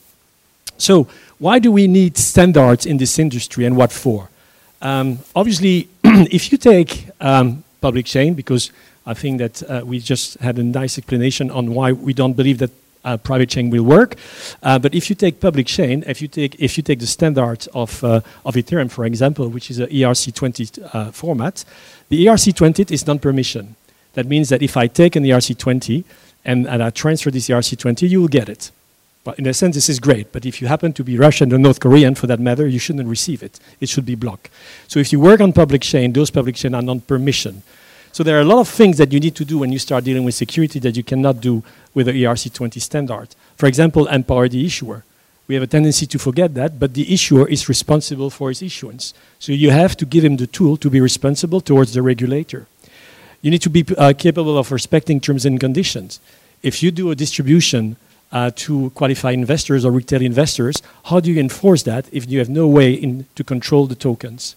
So 0.78 1.08
why 1.38 1.60
do 1.60 1.72
we 1.72 1.88
need 1.88 2.18
standards 2.18 2.86
in 2.86 2.98
this 2.98 3.20
industry, 3.20 3.66
and 3.66 3.76
what 3.76 3.92
for? 3.92 4.30
Um, 4.82 5.20
obviously, 5.36 5.90
if 6.04 6.52
you 6.52 6.58
take 6.58 7.10
um, 7.20 7.64
public 7.82 8.06
chain, 8.06 8.34
because 8.34 8.72
I 9.06 9.14
think 9.14 9.40
that 9.40 9.64
uh, 9.64 9.82
we 9.86 10.00
just 10.00 10.40
had 10.40 10.58
a 10.58 10.64
nice 10.64 10.98
explanation 10.98 11.52
on 11.52 11.74
why 11.74 11.92
we 11.92 12.14
don't 12.14 12.34
believe 12.34 12.58
that 12.60 12.72
uh, 13.08 13.18
private 13.18 13.50
chain 13.50 13.70
will 13.70 13.84
work. 13.84 14.16
Uh, 14.62 14.78
but 14.78 14.94
if 14.94 15.10
you 15.10 15.16
take 15.16 15.40
public 15.40 15.66
chain, 15.66 16.04
if 16.06 16.22
you 16.22 16.28
take 16.28 16.56
if 16.60 16.78
you 16.78 16.84
take 16.84 17.00
the 17.00 17.08
standard 17.08 17.68
of 17.74 18.04
uh, 18.04 18.22
of 18.46 18.56
Ethereum, 18.56 18.90
for 18.92 19.06
example, 19.06 19.48
which 19.48 19.72
is 19.72 19.80
a 19.80 19.88
ERC20 19.88 20.90
uh, 20.94 21.12
format, 21.12 21.66
the 22.10 22.26
ERC20 22.26 22.92
is 22.92 23.08
non-permission. 23.08 23.76
That 24.14 24.26
means 24.26 24.50
that 24.50 24.62
if 24.62 24.76
I 24.76 24.88
take 24.88 25.16
an 25.16 25.24
ERC20 25.24 26.04
and, 26.44 26.68
and 26.68 26.82
I 26.82 26.90
transfer 26.90 27.32
this 27.32 27.48
ERC20, 27.50 28.10
you 28.10 28.22
will 28.22 28.28
get 28.28 28.50
it. 28.50 28.72
But 29.24 29.38
in 29.38 29.46
a 29.46 29.54
sense, 29.54 29.76
this 29.76 29.90
is 29.90 30.00
great. 30.00 30.32
But 30.32 30.46
if 30.46 30.62
you 30.62 30.68
happen 30.68 30.94
to 30.94 31.04
be 31.04 31.18
Russian 31.18 31.54
or 31.54 31.58
North 31.58 31.80
Korean, 31.80 32.16
for 32.16 32.28
that 32.28 32.40
matter, 32.40 32.66
you 32.66 32.80
shouldn't 32.80 33.08
receive 33.08 33.44
it. 33.44 33.60
It 33.80 33.90
should 33.90 34.06
be 34.06 34.16
blocked. 34.16 34.50
So 34.88 35.00
if 35.00 35.12
you 35.12 35.20
work 35.20 35.42
on 35.42 35.54
public 35.54 35.82
chain, 35.82 36.14
those 36.14 36.32
public 36.32 36.56
chain 36.56 36.74
are 36.74 36.82
non-permission. 36.82 37.62
So 38.12 38.24
there 38.24 38.38
are 38.38 38.42
a 38.42 38.46
lot 38.46 38.60
of 38.60 38.68
things 38.68 38.98
that 38.98 39.14
you 39.14 39.20
need 39.20 39.36
to 39.36 39.46
do 39.46 39.60
when 39.60 39.72
you 39.72 39.80
start 39.80 40.04
dealing 40.04 40.24
with 40.24 40.36
security 40.36 40.80
that 40.80 40.98
you 40.98 41.04
cannot 41.04 41.42
do 41.42 41.64
with 41.94 42.08
the 42.08 42.14
ERC20 42.14 42.82
standard. 42.82 43.36
For 43.56 43.68
example, 43.68 44.08
empower 44.08 44.48
the 44.48 44.66
issuer. 44.66 45.04
We 45.48 45.56
have 45.56 45.64
a 45.64 45.68
tendency 45.68 46.06
to 46.08 46.20
forget 46.20 46.54
that, 46.56 46.78
but 46.78 46.94
the 46.94 47.14
issuer 47.14 47.48
is 47.48 47.70
responsible 47.70 48.30
for 48.30 48.50
his 48.50 48.62
issuance. 48.62 49.14
So 49.40 49.52
you 49.52 49.72
have 49.72 49.96
to 49.98 50.06
give 50.06 50.24
him 50.24 50.38
the 50.38 50.48
tool 50.48 50.76
to 50.78 50.90
be 50.90 51.00
responsible 51.00 51.62
towards 51.62 51.94
the 51.94 52.02
regulator. 52.02 52.68
You 53.42 53.52
need 53.52 53.62
to 53.62 53.70
be 53.70 53.86
uh, 53.98 54.14
capable 54.18 54.58
of 54.58 54.72
respecting 54.72 55.20
terms 55.22 55.46
and 55.46 55.60
conditions. 55.60 56.20
If 56.64 56.84
you 56.84 56.92
do 56.92 57.12
a 57.12 57.16
distribution 57.16 57.96
uh, 58.32 58.52
to 58.56 58.90
qualified 58.90 59.36
investors 59.36 59.86
or 59.86 59.92
retail 59.92 60.22
investors, 60.22 60.82
how 61.06 61.20
do 61.20 61.32
you 61.32 61.40
enforce 61.40 61.84
that 61.84 62.10
if 62.12 62.30
you 62.30 62.40
have 62.40 62.50
no 62.50 62.68
way 62.68 62.94
in, 62.94 63.26
to 63.36 63.44
control 63.44 63.88
the 63.88 63.96
tokens? 63.96 64.56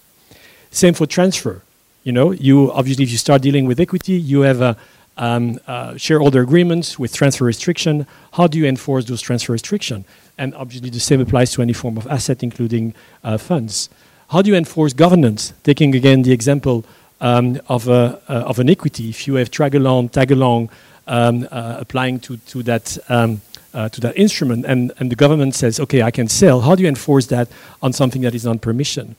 Same 0.71 0.95
for 0.95 1.07
transfer. 1.07 1.63
You 2.03 2.13
know, 2.13 2.31
you 2.31 2.73
obviously, 2.73 3.05
if 3.05 3.11
you 3.11 3.19
start 3.19 3.43
dealing 3.43 3.67
with 3.67 3.79
equity, 3.79 4.15
you 4.15 4.41
have 4.41 4.63
a 4.63 4.77
um, 5.19 5.59
shareholder 5.99 6.41
agreements 6.41 6.99
with 6.99 7.13
transfer 7.15 7.45
restriction. 7.45 8.07
How 8.33 8.47
do 8.47 8.59
you 8.59 8.67
enforce 8.67 9.05
those 9.05 9.21
transfer 9.21 9.53
restriction? 9.53 10.07
And 10.39 10.55
obviously, 10.55 10.89
the 10.89 11.01
same 11.01 11.21
applies 11.21 11.53
to 11.53 11.63
any 11.63 11.75
form 11.75 11.99
of 11.99 12.07
asset, 12.07 12.43
including 12.43 12.95
uh, 13.23 13.37
funds. 13.37 13.91
How 14.31 14.41
do 14.41 14.51
you 14.51 14.57
enforce 14.57 14.95
governance? 14.95 15.53
Taking 15.63 15.95
again 15.95 16.23
the 16.23 16.33
example 16.33 16.87
um, 17.21 17.61
of, 17.69 17.87
a, 17.89 18.23
uh, 18.29 18.45
of 18.47 18.59
an 18.59 18.71
equity, 18.71 19.11
if 19.11 19.27
you 19.27 19.35
have 19.35 19.51
tag 19.51 19.75
along, 19.75 20.09
tag 20.09 20.33
along 20.33 20.71
um, 21.07 21.47
uh, 21.51 21.77
applying 21.81 22.19
to, 22.21 22.39
to 22.39 22.63
that. 22.63 22.97
Um, 23.09 23.43
uh, 23.73 23.89
to 23.89 24.01
that 24.01 24.19
instrument, 24.19 24.67
and, 24.67 24.91
and 24.99 25.13
the 25.13 25.15
government 25.15 25.55
says, 25.55 25.79
okay, 25.79 26.03
I 26.03 26.11
can 26.11 26.27
sell. 26.27 26.63
How 26.63 26.75
do 26.75 26.83
you 26.83 26.89
enforce 26.89 27.27
that 27.27 27.47
on 27.81 27.93
something 27.93 28.21
that 28.23 28.35
is 28.35 28.45
on 28.45 28.59
permission? 28.59 29.15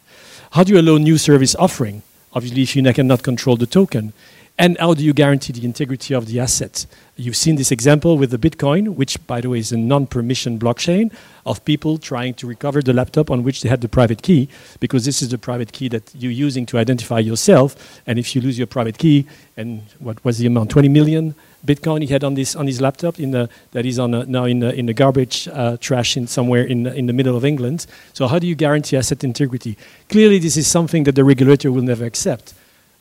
How 0.51 0.65
do 0.65 0.73
you 0.73 0.81
allow 0.81 0.97
new 0.97 1.17
service 1.17 1.55
offering? 1.55 2.01
Obviously 2.33 2.61
if 2.61 2.75
you 2.75 2.93
cannot 2.93 3.23
control 3.23 3.57
the 3.57 3.65
token. 3.65 4.13
And 4.61 4.77
how 4.77 4.93
do 4.93 5.03
you 5.03 5.11
guarantee 5.11 5.53
the 5.53 5.65
integrity 5.65 6.13
of 6.13 6.27
the 6.27 6.39
asset? 6.39 6.85
You've 7.15 7.35
seen 7.35 7.55
this 7.55 7.71
example 7.71 8.19
with 8.19 8.29
the 8.29 8.37
Bitcoin, 8.37 8.93
which, 8.93 9.17
by 9.25 9.41
the 9.41 9.49
way, 9.49 9.57
is 9.57 9.71
a 9.71 9.77
non 9.77 10.05
permission 10.05 10.59
blockchain 10.59 11.11
of 11.47 11.65
people 11.65 11.97
trying 11.97 12.35
to 12.35 12.45
recover 12.45 12.83
the 12.83 12.93
laptop 12.93 13.31
on 13.31 13.41
which 13.41 13.63
they 13.63 13.69
had 13.69 13.81
the 13.81 13.89
private 13.89 14.21
key, 14.21 14.49
because 14.79 15.03
this 15.03 15.23
is 15.23 15.29
the 15.29 15.39
private 15.39 15.71
key 15.71 15.87
that 15.87 16.13
you're 16.13 16.31
using 16.31 16.67
to 16.67 16.77
identify 16.77 17.17
yourself. 17.17 17.99
And 18.05 18.19
if 18.19 18.35
you 18.35 18.41
lose 18.41 18.59
your 18.59 18.67
private 18.67 18.99
key, 18.99 19.25
and 19.57 19.81
what 19.97 20.23
was 20.23 20.37
the 20.37 20.45
amount? 20.45 20.69
20 20.69 20.89
million 20.89 21.33
Bitcoin 21.65 22.01
he 22.01 22.13
had 22.13 22.23
on 22.23 22.35
this 22.35 22.55
on 22.55 22.67
his 22.67 22.79
laptop 22.79 23.19
in 23.19 23.31
the, 23.31 23.49
that 23.71 23.87
is 23.87 23.97
on 23.97 24.13
a, 24.13 24.25
now 24.27 24.45
in 24.45 24.59
the, 24.59 24.71
in 24.75 24.85
the 24.85 24.93
garbage 24.93 25.47
uh, 25.47 25.77
trash 25.77 26.15
in 26.15 26.27
somewhere 26.27 26.63
in 26.63 26.85
in 26.85 27.07
the 27.07 27.13
middle 27.13 27.35
of 27.35 27.43
England. 27.43 27.87
So 28.13 28.27
how 28.27 28.37
do 28.37 28.45
you 28.45 28.53
guarantee 28.53 28.95
asset 28.95 29.23
integrity? 29.23 29.75
Clearly, 30.09 30.37
this 30.37 30.55
is 30.55 30.67
something 30.67 31.05
that 31.05 31.15
the 31.15 31.23
regulator 31.23 31.71
will 31.71 31.81
never 31.81 32.05
accept. 32.05 32.53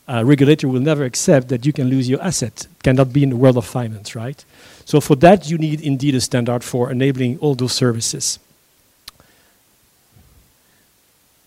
Uh, 0.08 0.24
regulator 0.24 0.66
will 0.66 0.80
never 0.80 1.04
accept 1.04 1.48
that 1.48 1.64
you 1.64 1.72
can 1.72 1.88
lose 1.88 2.08
your 2.08 2.20
asset. 2.22 2.66
Cannot 2.82 3.12
be 3.12 3.22
in 3.22 3.30
the 3.30 3.36
world 3.36 3.56
of 3.56 3.64
finance, 3.64 4.16
right? 4.16 4.44
So 4.84 5.00
for 5.00 5.14
that, 5.16 5.48
you 5.48 5.56
need 5.56 5.80
indeed 5.80 6.14
a 6.16 6.20
standard 6.20 6.64
for 6.64 6.90
enabling 6.90 7.38
all 7.38 7.54
those 7.54 7.72
services. 7.72 8.38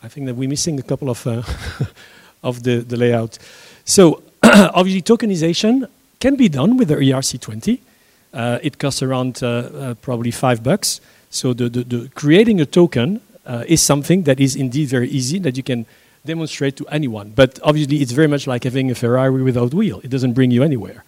I 0.01 0.07
think 0.07 0.27
that 0.27 0.35
we're 0.35 0.49
missing 0.49 0.79
a 0.79 0.83
couple 0.83 1.09
of 1.09 1.25
uh, 1.25 1.43
of 2.43 2.63
the, 2.63 2.77
the 2.79 2.97
layout. 2.97 3.37
So 3.85 4.23
obviously 4.43 5.01
tokenization 5.01 5.87
can 6.19 6.35
be 6.35 6.49
done 6.49 6.77
with 6.77 6.89
the 6.89 6.95
ERC20. 6.95 7.79
Uh, 8.33 8.59
it 8.61 8.79
costs 8.79 9.01
around 9.01 9.41
uh, 9.43 9.47
uh, 9.47 9.93
probably 9.95 10.31
five 10.31 10.63
bucks. 10.63 11.01
So 11.29 11.53
the, 11.53 11.69
the, 11.69 11.83
the 11.83 12.09
creating 12.15 12.61
a 12.61 12.65
token 12.65 13.21
uh, 13.45 13.63
is 13.67 13.81
something 13.81 14.23
that 14.23 14.39
is 14.39 14.55
indeed 14.55 14.89
very 14.89 15.09
easy 15.09 15.39
that 15.39 15.57
you 15.57 15.63
can 15.63 15.85
demonstrate 16.25 16.77
to 16.77 16.87
anyone. 16.87 17.31
But 17.35 17.59
obviously, 17.63 17.97
it's 17.97 18.13
very 18.13 18.27
much 18.27 18.47
like 18.47 18.63
having 18.63 18.89
a 18.89 18.95
Ferrari 18.95 19.43
without 19.43 19.73
wheel. 19.73 19.99
It 20.03 20.09
doesn't 20.09 20.33
bring 20.33 20.51
you 20.51 20.63
anywhere. 20.63 21.03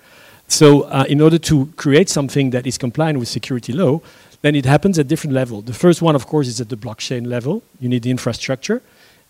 So 0.48 0.82
uh, 0.84 1.06
in 1.08 1.22
order 1.22 1.38
to 1.38 1.68
create 1.78 2.10
something 2.10 2.50
that 2.50 2.68
is 2.68 2.78
compliant 2.78 3.20
with 3.20 3.30
security 3.30 3.72
law, 3.72 4.02
then 4.42 4.56
it 4.56 4.66
happens 4.66 5.00
at 5.00 5.08
different 5.08 5.34
levels. 5.34 5.66
The 5.66 5.74
first 5.74 6.02
one, 6.02 6.16
of 6.16 6.28
course, 6.28 6.48
is 6.48 6.60
at 6.60 6.68
the 6.68 6.76
blockchain 6.76 7.26
level. 7.28 7.64
You 7.80 7.88
need 7.88 8.04
the 8.04 8.12
infrastructure, 8.12 8.82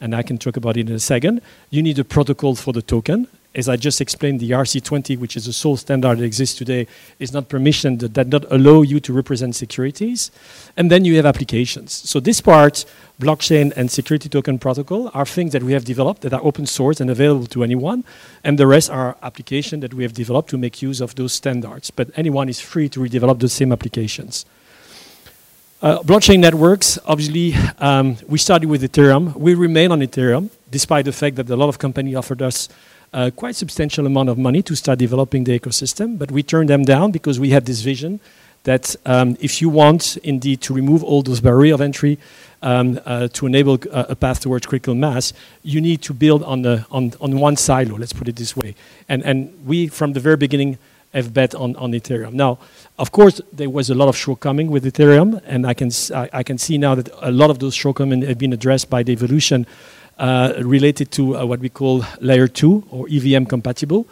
and 0.02 0.16
I 0.16 0.24
can 0.24 0.38
talk 0.40 0.58
about 0.58 0.76
it 0.76 0.90
in 0.90 0.96
a 0.96 1.00
second. 1.00 1.42
You 1.70 1.84
need 1.84 2.00
a 2.00 2.04
protocol 2.04 2.56
for 2.56 2.74
the 2.74 2.82
token, 2.82 3.28
as 3.56 3.70
I 3.70 3.78
just 3.78 4.02
explained, 4.02 4.42
the 4.42 4.52
ERC20, 4.52 5.18
which 5.18 5.38
is 5.38 5.46
the 5.46 5.54
sole 5.54 5.78
standard 5.78 6.20
that 6.20 6.24
exists 6.24 6.58
today, 6.58 6.88
is 7.20 7.32
not 7.32 7.48
permissioned, 7.48 8.02
that 8.02 8.14
does 8.14 8.28
not 8.28 8.52
allow 8.52 8.82
you 8.82 9.00
to 9.00 9.14
represent 9.14 9.56
securities. 9.56 10.30
And 10.76 10.92
then 10.92 11.06
you 11.06 11.16
have 11.16 11.26
applications. 11.26 11.94
So 11.94 12.20
this 12.20 12.42
part, 12.42 12.86
blockchain 13.20 13.72
and 13.78 13.90
security 13.90 14.28
token 14.28 14.60
protocol, 14.60 15.10
are 15.14 15.26
things 15.26 15.54
that 15.54 15.64
we 15.64 15.72
have 15.72 15.86
developed 15.86 16.22
that 16.22 16.34
are 16.34 16.44
open 16.44 16.66
source 16.66 17.00
and 17.00 17.10
available 17.10 17.46
to 17.48 17.64
anyone. 17.64 18.04
And 18.44 18.60
the 18.60 18.68
rest 18.68 18.90
are 18.90 19.16
applications 19.24 19.82
that 19.82 19.94
we 19.94 20.04
have 20.04 20.14
developed 20.14 20.50
to 20.50 20.58
make 20.58 20.82
use 20.82 21.00
of 21.00 21.16
those 21.16 21.32
standards. 21.32 21.92
But 21.92 22.12
anyone 22.18 22.50
is 22.50 22.60
free 22.60 22.90
to 22.90 23.00
redevelop 23.00 23.40
the 23.40 23.50
same 23.50 23.72
applications. 23.72 24.46
Uh, 25.82 26.00
blockchain 26.00 26.40
networks, 26.40 26.98
obviously, 27.06 27.54
um, 27.80 28.18
we 28.28 28.38
started 28.38 28.68
with 28.68 28.82
Ethereum. 28.82 29.36
We 29.36 29.54
remain 29.54 29.92
on 29.92 30.00
Ethereum, 30.00 30.50
despite 30.72 31.06
the 31.06 31.12
fact 31.12 31.36
that 31.38 31.50
a 31.50 31.56
lot 31.56 31.70
of 31.70 31.78
companies 31.80 32.16
offered 32.16 32.42
us 32.42 32.70
quite 33.36 33.56
substantial 33.56 34.06
amount 34.06 34.30
of 34.30 34.38
money 34.38 34.62
to 34.62 34.76
start 34.76 35.00
developing 35.00 35.46
the 35.46 35.60
ecosystem. 35.60 36.18
But 36.18 36.32
we 36.32 36.44
turned 36.44 36.70
them 36.70 36.84
down 36.84 37.12
because 37.12 37.40
we 37.40 37.50
had 37.52 37.66
this 37.66 37.82
vision 37.82 38.20
that 38.66 38.96
um, 39.06 39.38
if 39.40 39.62
you 39.62 39.70
want 39.70 40.18
indeed 40.18 40.60
to 40.62 40.74
remove 40.74 41.04
all 41.04 41.22
those 41.22 41.40
barriers 41.40 41.76
of 41.76 41.82
entry 41.82 42.18
um, 42.62 43.00
uh, 43.06 43.28
to 43.30 43.46
enable 43.46 43.78
uh, 43.92 44.06
a 44.10 44.16
path 44.16 44.42
towards 44.42 44.66
critical 44.66 44.96
mass, 44.96 45.34
you 45.64 45.80
need 45.80 46.02
to 46.02 46.14
build 46.14 46.44
on, 46.44 46.64
the, 46.64 46.86
on, 46.92 47.14
on 47.22 47.40
one 47.40 47.56
silo, 47.56 47.96
let's 47.98 48.14
put 48.14 48.28
it 48.28 48.36
this 48.36 48.58
way. 48.58 48.76
And, 49.08 49.24
and 49.24 49.66
we, 49.66 49.88
from 49.88 50.14
the 50.14 50.20
very 50.20 50.38
beginning, 50.38 50.78
have 51.14 51.34
bet 51.34 51.56
on, 51.56 51.76
on 51.78 51.92
Ethereum. 51.92 52.34
Now, 52.34 52.60
of 53.00 53.12
course, 53.12 53.40
there 53.54 53.70
was 53.70 53.90
a 53.90 53.96
lot 53.96 54.10
of 54.10 54.18
shortcoming 54.18 54.70
with 54.70 54.84
Ethereum, 54.84 55.42
and 55.46 55.66
I 55.66 55.74
can, 55.74 55.90
I, 56.14 56.30
I 56.34 56.44
can 56.44 56.58
see 56.58 56.78
now 56.78 56.96
that 56.96 57.10
a 57.22 57.32
lot 57.32 57.50
of 57.50 57.60
those 57.60 57.74
shortcomings 57.74 58.28
have 58.28 58.38
been 58.38 58.52
addressed 58.52 58.90
by 58.90 59.04
the 59.04 59.14
evolution 59.14 59.66
related 60.64 61.12
to 61.12 61.38
uh, 61.38 61.46
what 61.46 61.60
we 61.60 61.70
call 61.70 62.06
layer 62.20 62.48
2 62.48 62.88
or 62.92 63.08
EVM 63.10 63.46
compatible. 63.46 64.08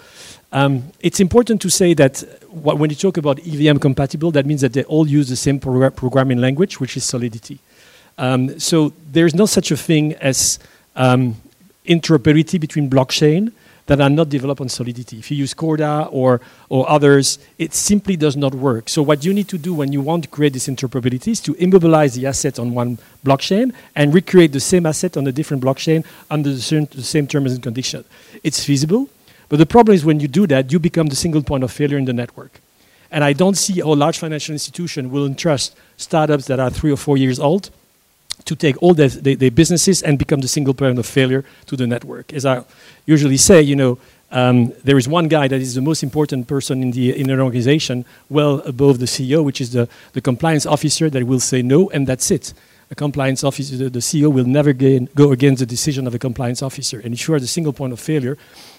Um, 0.51 0.83
it's 0.99 1.19
important 1.19 1.61
to 1.61 1.69
say 1.69 1.93
that 1.95 2.23
when 2.51 2.89
you 2.89 2.95
talk 2.95 3.17
about 3.17 3.39
EVM 3.39 3.77
compatible, 3.77 4.31
that 4.31 4.45
means 4.45 4.61
that 4.61 4.73
they 4.73 4.83
all 4.83 5.07
use 5.07 5.29
the 5.29 5.35
same 5.35 5.59
programming 5.59 6.39
language, 6.39 6.79
which 6.79 6.95
is 6.95 7.03
Solidity. 7.03 7.59
Um, 8.17 8.59
so 8.59 8.93
there's 9.11 9.33
no 9.33 9.45
such 9.45 9.71
a 9.71 9.77
thing 9.77 10.13
as 10.15 10.59
um, 10.95 11.35
interoperability 11.87 12.59
between 12.59 12.89
blockchain 12.89 13.51
that 13.87 13.99
are 13.99 14.09
not 14.09 14.29
developed 14.29 14.61
on 14.61 14.69
Solidity. 14.69 15.19
If 15.19 15.31
you 15.31 15.37
use 15.37 15.53
Corda 15.53 16.07
or, 16.11 16.39
or 16.69 16.89
others, 16.89 17.39
it 17.57 17.73
simply 17.73 18.15
does 18.15 18.37
not 18.37 18.55
work. 18.55 18.87
So 18.89 19.01
what 19.01 19.25
you 19.25 19.33
need 19.33 19.47
to 19.49 19.57
do 19.57 19.73
when 19.73 19.91
you 19.91 20.01
want 20.01 20.23
to 20.23 20.29
create 20.29 20.53
this 20.53 20.67
interoperability 20.67 21.29
is 21.29 21.41
to 21.41 21.53
immobilize 21.55 22.15
the 22.15 22.25
asset 22.25 22.59
on 22.59 22.73
one 22.73 22.97
blockchain 23.25 23.73
and 23.95 24.13
recreate 24.13 24.53
the 24.53 24.59
same 24.59 24.85
asset 24.85 25.17
on 25.17 25.27
a 25.27 25.31
different 25.31 25.63
blockchain 25.63 26.05
under 26.29 26.51
the 26.51 26.61
same, 26.61 26.85
the 26.85 27.03
same 27.03 27.27
terms 27.27 27.51
and 27.53 27.61
conditions. 27.61 28.05
It's 28.43 28.63
feasible, 28.63 29.09
but 29.49 29.57
the 29.57 29.65
problem 29.65 29.95
is 29.95 30.05
when 30.05 30.19
you 30.19 30.27
do 30.27 30.47
that, 30.47 30.71
you 30.71 30.79
become 30.79 31.07
the 31.07 31.15
single 31.15 31.43
point 31.43 31.63
of 31.63 31.71
failure 31.71 31.97
in 31.97 32.05
the 32.05 32.13
network. 32.13 32.61
And 33.11 33.23
I 33.23 33.33
don't 33.33 33.55
see 33.55 33.79
how 33.79 33.93
large 33.93 34.17
financial 34.17 34.53
institution 34.53 35.11
will 35.11 35.25
entrust 35.25 35.75
startups 35.97 36.45
that 36.45 36.59
are 36.59 36.71
three 36.71 36.91
or 36.91 36.97
four 36.97 37.17
years 37.17 37.39
old 37.39 37.69
to 38.45 38.55
take 38.55 38.81
all 38.81 38.93
their, 38.93 39.07
their, 39.07 39.35
their, 39.35 39.51
businesses 39.51 40.01
and 40.01 40.19
become 40.19 40.41
the 40.41 40.47
single 40.47 40.73
point 40.73 40.99
of 40.99 41.05
failure 41.05 41.45
to 41.67 41.75
the 41.75 41.87
network. 41.87 42.33
As 42.33 42.45
I 42.45 42.63
usually 43.05 43.37
say, 43.37 43.61
you 43.61 43.75
know, 43.75 43.97
um, 44.31 44.73
there 44.83 44.97
is 44.97 45.07
one 45.07 45.27
guy 45.27 45.47
that 45.47 45.61
is 45.61 45.75
the 45.75 45.81
most 45.81 46.01
important 46.01 46.47
person 46.47 46.81
in, 46.81 46.91
the, 46.91 47.15
in 47.17 47.29
an 47.29 47.39
organization, 47.39 48.03
well 48.29 48.59
above 48.61 48.99
the 48.99 49.05
CEO, 49.05 49.43
which 49.43 49.61
is 49.61 49.71
the, 49.71 49.87
the 50.13 50.21
compliance 50.21 50.65
officer 50.65 51.09
that 51.09 51.23
will 51.25 51.39
say 51.39 51.61
no, 51.61 51.89
and 51.91 52.07
that's 52.07 52.31
it. 52.31 52.53
A 52.89 52.95
compliance 52.95 53.43
officer, 53.43 53.77
the, 53.77 53.89
the 53.89 53.99
CEO 53.99 54.33
will 54.33 54.45
never 54.45 54.73
gain, 54.73 55.07
go 55.15 55.31
against 55.31 55.59
the 55.59 55.65
decision 55.65 56.07
of 56.07 56.15
a 56.15 56.19
compliance 56.19 56.63
officer. 56.63 56.99
And 56.99 57.13
if 57.13 57.27
you 57.27 57.33
are 57.35 57.39
the 57.39 57.47
single 57.47 57.73
point 57.73 57.93
of 57.93 57.99
failure, 57.99 58.37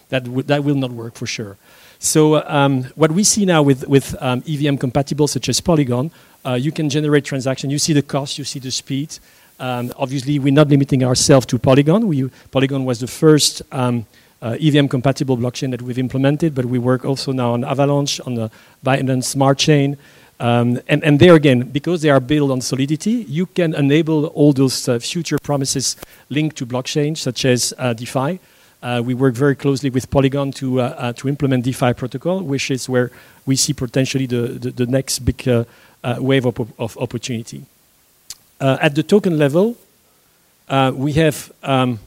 that, 0.08 0.24
that 0.48 0.64
will 0.64 0.74
not 0.74 0.90
work 0.90 1.14
for 1.14 1.26
sure. 1.26 1.56
So 2.00 2.44
um, 2.46 2.84
what 2.96 3.12
we 3.12 3.24
see 3.24 3.44
now 3.44 3.62
with, 3.62 3.86
with 3.88 4.14
um, 4.20 4.42
EVM 4.46 4.76
compatible, 4.76 5.28
such 5.28 5.48
as 5.48 5.60
Polygon, 5.60 6.10
uh, 6.44 6.54
you 6.54 6.72
can 6.72 6.90
generate 6.90 7.24
transactions. 7.24 7.72
You 7.72 7.78
see 7.78 7.92
the 7.92 8.02
cost, 8.02 8.38
you 8.38 8.44
see 8.44 8.58
the 8.58 8.70
speed. 8.70 9.18
Um, 9.64 9.94
obviously, 9.96 10.38
we're 10.38 10.52
not 10.52 10.68
limiting 10.68 11.02
ourselves 11.04 11.46
to 11.46 11.58
Polygon. 11.58 12.06
We, 12.06 12.28
Polygon 12.50 12.84
was 12.84 13.00
the 13.00 13.06
first 13.06 13.62
um, 13.72 14.04
uh, 14.42 14.58
EVM 14.60 14.88
compatible 14.88 15.38
blockchain 15.38 15.70
that 15.70 15.80
we've 15.80 15.98
implemented, 15.98 16.54
but 16.54 16.66
we 16.66 16.78
work 16.78 17.06
also 17.06 17.32
now 17.32 17.54
on 17.54 17.64
Avalanche, 17.64 18.20
on 18.26 18.34
the 18.34 18.50
Binance 18.84 19.24
Smart 19.24 19.56
Chain. 19.56 19.96
Um, 20.38 20.82
and, 20.86 21.02
and, 21.02 21.18
there 21.18 21.34
again, 21.34 21.62
because 21.62 22.02
they 22.02 22.10
are 22.10 22.20
built 22.20 22.50
on 22.50 22.60
Solidity, 22.60 23.24
you 23.26 23.46
can 23.46 23.72
enable 23.74 24.26
all 24.26 24.52
those 24.52 24.86
uh, 24.86 24.98
future 24.98 25.38
promises 25.42 25.96
linked 26.28 26.56
to 26.58 26.66
blockchain, 26.66 27.16
such 27.16 27.46
as 27.46 27.72
uh, 27.78 27.94
DeFi. 27.94 28.40
Uh, 28.82 29.00
we 29.02 29.14
work 29.14 29.32
very 29.32 29.56
closely 29.56 29.88
with 29.88 30.10
Polygon 30.10 30.52
to, 30.52 30.82
uh, 30.82 30.84
uh, 30.98 31.12
to 31.14 31.26
implement 31.26 31.64
DeFi 31.64 31.94
protocol, 31.94 32.42
which 32.42 32.70
is 32.70 32.86
where 32.86 33.10
we 33.46 33.56
see 33.56 33.72
potentially 33.72 34.26
the, 34.26 34.42
the, 34.60 34.70
the 34.72 34.86
next 34.86 35.20
big 35.20 35.42
wave 36.18 36.44
of, 36.44 36.70
of 36.78 36.98
opportunity. 36.98 37.64
Uh, 38.60 38.78
at 38.80 38.94
the 38.94 39.02
token 39.02 39.38
level, 39.38 39.76
uh, 40.68 40.92
we 40.94 41.12
have 41.12 41.52
um, 41.62 41.98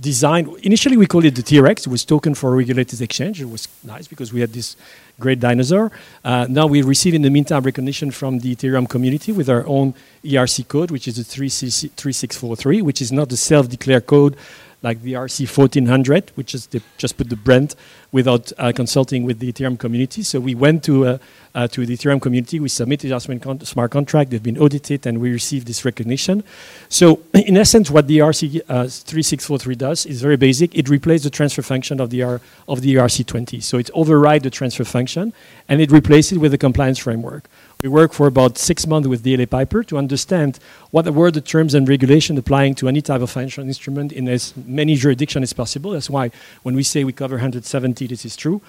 designed, 0.00 0.48
initially 0.62 0.96
we 0.96 1.06
called 1.06 1.24
it 1.24 1.34
the 1.34 1.42
T-REX, 1.42 1.86
it 1.86 1.90
was 1.90 2.04
token 2.04 2.34
for 2.34 2.54
regulated 2.54 3.00
exchange. 3.00 3.40
It 3.40 3.50
was 3.50 3.68
nice 3.84 4.06
because 4.08 4.32
we 4.32 4.40
had 4.40 4.52
this 4.52 4.76
great 5.18 5.40
dinosaur. 5.40 5.92
Uh, 6.24 6.46
now 6.48 6.66
we 6.66 6.82
receive 6.82 7.14
in 7.14 7.22
the 7.22 7.30
meantime 7.30 7.62
recognition 7.62 8.10
from 8.10 8.38
the 8.38 8.56
Ethereum 8.56 8.88
community 8.88 9.32
with 9.32 9.50
our 9.50 9.66
own 9.66 9.94
ERC 10.24 10.66
code, 10.68 10.90
which 10.90 11.06
is 11.06 11.16
the 11.16 11.24
3643, 11.24 12.82
which 12.82 13.02
is 13.02 13.12
not 13.12 13.28
the 13.28 13.36
self-declared 13.36 14.06
code 14.06 14.36
like 14.82 15.02
the 15.02 15.12
ERC1400, 15.12 16.30
which 16.30 16.54
is 16.54 16.66
the, 16.68 16.82
just 16.96 17.16
put 17.16 17.28
the 17.28 17.36
brand 17.36 17.74
without 18.12 18.52
uh, 18.58 18.72
consulting 18.74 19.24
with 19.24 19.38
the 19.38 19.52
Ethereum 19.52 19.78
community. 19.78 20.22
So 20.22 20.40
we 20.40 20.54
went 20.54 20.82
to, 20.84 21.06
uh, 21.06 21.18
uh, 21.54 21.68
to 21.68 21.86
the 21.86 21.96
Ethereum 21.96 22.20
community, 22.20 22.58
we 22.58 22.68
submitted 22.68 23.12
our 23.12 23.20
smart 23.20 23.90
contract, 23.90 24.30
they've 24.30 24.42
been 24.42 24.58
audited, 24.58 25.06
and 25.06 25.20
we 25.20 25.30
received 25.30 25.66
this 25.66 25.84
recognition. 25.84 26.42
So 26.88 27.20
in 27.34 27.56
essence, 27.56 27.90
what 27.90 28.06
the 28.06 28.18
ERC 28.18 28.60
uh, 28.68 28.88
3643 28.88 29.74
does 29.74 30.06
is 30.06 30.22
very 30.22 30.36
basic. 30.36 30.74
It 30.76 30.88
replaces 30.88 31.24
the 31.24 31.30
transfer 31.30 31.62
function 31.62 32.00
of 32.00 32.10
the, 32.10 32.22
R 32.22 32.40
of 32.66 32.80
the 32.80 32.94
ERC20. 32.94 33.62
So 33.62 33.78
it 33.78 33.90
overrides 33.94 34.44
the 34.44 34.50
transfer 34.50 34.84
function, 34.84 35.32
and 35.68 35.80
it 35.80 35.90
replaces 35.90 36.32
it 36.32 36.38
with 36.38 36.52
the 36.52 36.58
compliance 36.58 36.98
framework. 36.98 37.44
We 37.82 37.88
worked 37.88 38.14
for 38.14 38.26
about 38.26 38.58
six 38.58 38.86
months 38.86 39.08
with 39.08 39.24
DLA 39.24 39.48
Piper 39.48 39.82
to 39.84 39.96
understand 39.96 40.58
what 40.90 41.08
were 41.14 41.30
the 41.30 41.40
terms 41.40 41.72
and 41.72 41.88
regulation 41.88 42.36
applying 42.36 42.74
to 42.74 42.88
any 42.88 43.00
type 43.00 43.22
of 43.22 43.30
financial 43.30 43.64
instrument 43.64 44.12
in 44.12 44.28
as 44.28 44.52
many 44.66 44.96
jurisdictions 44.96 45.44
as 45.44 45.52
possible. 45.54 45.92
That's 45.92 46.10
why 46.10 46.30
when 46.62 46.74
we 46.74 46.82
say 46.82 47.04
we 47.04 47.14
cover 47.14 47.36
170, 47.36 48.06
this 48.06 48.26
is 48.26 48.36
true. 48.36 48.60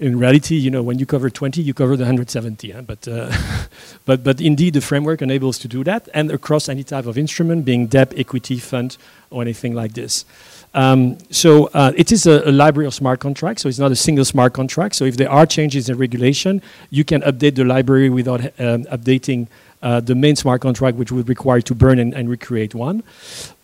In 0.00 0.18
reality, 0.18 0.56
you 0.56 0.70
know, 0.70 0.82
when 0.82 0.98
you 0.98 1.04
cover 1.04 1.28
20, 1.28 1.60
you 1.60 1.74
cover 1.74 1.94
the 1.94 2.04
170. 2.04 2.70
Huh? 2.70 2.80
But, 2.82 3.06
uh, 3.06 3.30
but, 4.06 4.24
but 4.24 4.40
indeed, 4.40 4.74
the 4.74 4.80
framework 4.80 5.20
enables 5.20 5.58
to 5.58 5.68
do 5.68 5.84
that, 5.84 6.08
and 6.14 6.30
across 6.30 6.68
any 6.68 6.82
type 6.82 7.04
of 7.04 7.18
instrument, 7.18 7.66
being 7.66 7.86
debt, 7.86 8.14
equity, 8.16 8.58
fund, 8.58 8.96
or 9.30 9.42
anything 9.42 9.74
like 9.74 9.92
this. 9.92 10.24
Um, 10.72 11.18
so 11.30 11.66
uh, 11.74 11.92
it 11.96 12.12
is 12.12 12.26
a, 12.26 12.48
a, 12.48 12.52
library 12.52 12.86
of 12.86 12.94
smart 12.94 13.20
contracts, 13.20 13.62
so 13.62 13.68
it's 13.68 13.78
not 13.78 13.90
a 13.90 13.96
single 13.96 14.24
smart 14.24 14.52
contract. 14.52 14.94
So 14.94 15.04
if 15.04 15.16
there 15.16 15.30
are 15.30 15.44
changes 15.44 15.88
in 15.88 15.98
regulation, 15.98 16.62
you 16.90 17.04
can 17.04 17.22
update 17.22 17.56
the 17.56 17.64
library 17.64 18.08
without 18.08 18.40
um, 18.40 18.84
updating 18.84 19.48
uh, 19.82 20.00
the 20.00 20.14
main 20.14 20.36
smart 20.36 20.60
contract, 20.60 20.96
which 20.96 21.10
would 21.10 21.28
require 21.28 21.60
to 21.62 21.74
burn 21.74 21.98
and, 21.98 22.12
and, 22.14 22.28
recreate 22.28 22.74
one. 22.74 23.02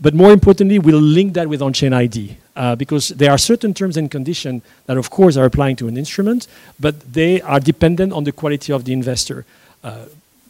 But 0.00 0.14
more 0.14 0.32
importantly, 0.32 0.78
we'll 0.78 1.00
link 1.00 1.34
that 1.34 1.48
with 1.48 1.60
on-chain 1.60 1.92
ID 1.92 2.38
uh, 2.56 2.74
because 2.74 3.08
there 3.08 3.30
are 3.30 3.38
certain 3.38 3.74
terms 3.74 3.96
and 3.96 4.10
conditions 4.10 4.62
that, 4.86 4.96
of 4.96 5.10
course, 5.10 5.36
are 5.36 5.44
applying 5.44 5.76
to 5.76 5.88
an 5.88 5.96
instrument, 5.96 6.46
but 6.80 7.12
they 7.12 7.42
are 7.42 7.60
dependent 7.60 8.12
on 8.12 8.24
the 8.24 8.32
quality 8.32 8.72
of 8.72 8.84
the 8.84 8.92
investor. 8.92 9.44
Uh, 9.84 10.06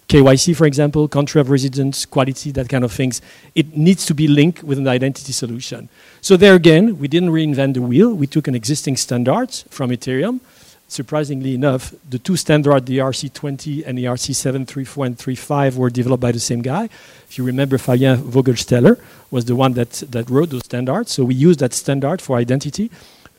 KYC, 0.08 0.54
for 0.54 0.66
example, 0.66 1.08
country 1.08 1.40
of 1.40 1.50
residence, 1.50 2.06
quality, 2.06 2.52
that 2.52 2.68
kind 2.68 2.84
of 2.84 2.92
things. 2.92 3.20
It 3.56 3.76
needs 3.76 4.06
to 4.06 4.14
be 4.14 4.28
linked 4.28 4.62
with 4.62 4.78
an 4.78 4.86
identity 4.86 5.32
solution. 5.32 5.88
So 6.20 6.36
there 6.36 6.54
again, 6.54 7.00
we 7.00 7.08
didn't 7.08 7.30
reinvent 7.30 7.74
the 7.74 7.82
wheel. 7.82 8.14
We 8.14 8.28
took 8.28 8.46
an 8.46 8.54
existing 8.54 8.98
standard 8.98 9.52
from 9.68 9.90
Ethereum. 9.90 10.38
Surprisingly 10.88 11.54
enough, 11.54 11.92
the 12.08 12.18
two 12.18 12.36
standards, 12.36 12.86
the 12.86 12.98
ERC20 12.98 13.84
and 13.86 13.98
the 13.98 14.04
ERC734 14.04 15.06
and 15.06 15.18
35, 15.18 15.76
were 15.76 15.90
developed 15.90 16.20
by 16.20 16.30
the 16.30 16.38
same 16.38 16.62
guy. 16.62 16.84
If 17.28 17.38
you 17.38 17.44
remember, 17.44 17.76
Fabian 17.76 18.18
Vogelsteller 18.18 19.00
was 19.30 19.44
the 19.46 19.56
one 19.56 19.72
that, 19.72 19.90
that 20.10 20.30
wrote 20.30 20.50
those 20.50 20.64
standards. 20.64 21.10
So 21.10 21.24
we 21.24 21.34
used 21.34 21.58
that 21.58 21.74
standard 21.74 22.22
for 22.22 22.36
identity 22.36 22.90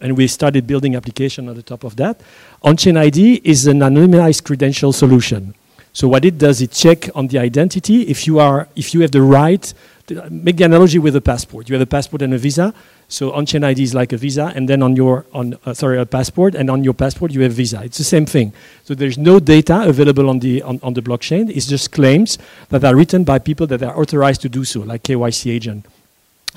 and 0.01 0.18
we 0.18 0.27
started 0.27 0.68
building 0.68 0.96
application 0.96 1.48
on 1.48 1.56
the 1.56 1.63
top 1.63 1.84
of 1.84 1.96
that. 1.96 2.20
On-chain 2.63 2.98
ID 2.98 3.42
is 3.44 3.66
an 3.66 3.80
anonymized 3.80 4.44
credential 4.44 4.92
solution. 4.92 5.56
So 5.98 6.08
what 6.08 6.25
it 6.25 6.38
does, 6.38 6.62
it 6.62 6.74
check 6.74 7.10
on 7.16 7.25
the 7.25 7.39
identity 7.39 8.04
if 8.04 8.27
you 8.27 8.38
are 8.38 8.68
if 8.75 8.94
you 8.94 9.01
have 9.01 9.10
the 9.10 9.24
right. 9.24 9.74
To 10.06 10.30
make 10.30 10.58
the 10.58 10.63
analogy 10.63 11.00
with 11.00 11.16
a 11.16 11.22
passport. 11.22 11.68
You 11.68 11.74
have 11.74 11.82
a 11.82 11.89
passport 11.89 12.22
and 12.22 12.36
a 12.36 12.38
visa. 12.38 12.72
So 13.10 13.32
on-chain 13.34 13.63
ID 13.63 13.82
is 13.82 13.96
like 13.96 14.13
a 14.13 14.18
visa, 14.18 14.54
and 14.56 14.70
then 14.70 14.84
on 14.84 14.96
your 14.96 15.25
on 15.34 15.58
uh, 15.66 15.74
sorry 15.74 15.98
a 16.00 16.06
passport, 16.06 16.54
and 16.54 16.70
on 16.70 16.84
your 16.84 16.94
passport 16.94 17.32
you 17.32 17.42
have 17.42 17.54
visa. 17.54 17.82
It's 17.84 17.98
the 17.98 18.04
same 18.04 18.27
thing. 18.27 18.54
So 18.84 18.94
there's 18.94 19.18
no 19.18 19.39
data 19.39 19.89
available 19.89 20.30
on 20.30 20.38
the 20.38 20.62
on, 20.62 20.80
on 20.84 20.94
the 20.94 21.01
blockchain. 21.01 21.50
It's 21.50 21.66
just 21.66 21.92
claims 21.92 22.38
that 22.70 22.84
are 22.84 22.96
written 22.96 23.24
by 23.24 23.39
people 23.39 23.66
that 23.66 23.82
are 23.82 23.98
authorized 23.98 24.42
to 24.42 24.50
do 24.50 24.66
so, 24.66 24.82
like 24.82 25.01
KYC 25.01 25.51
agent. 25.51 25.88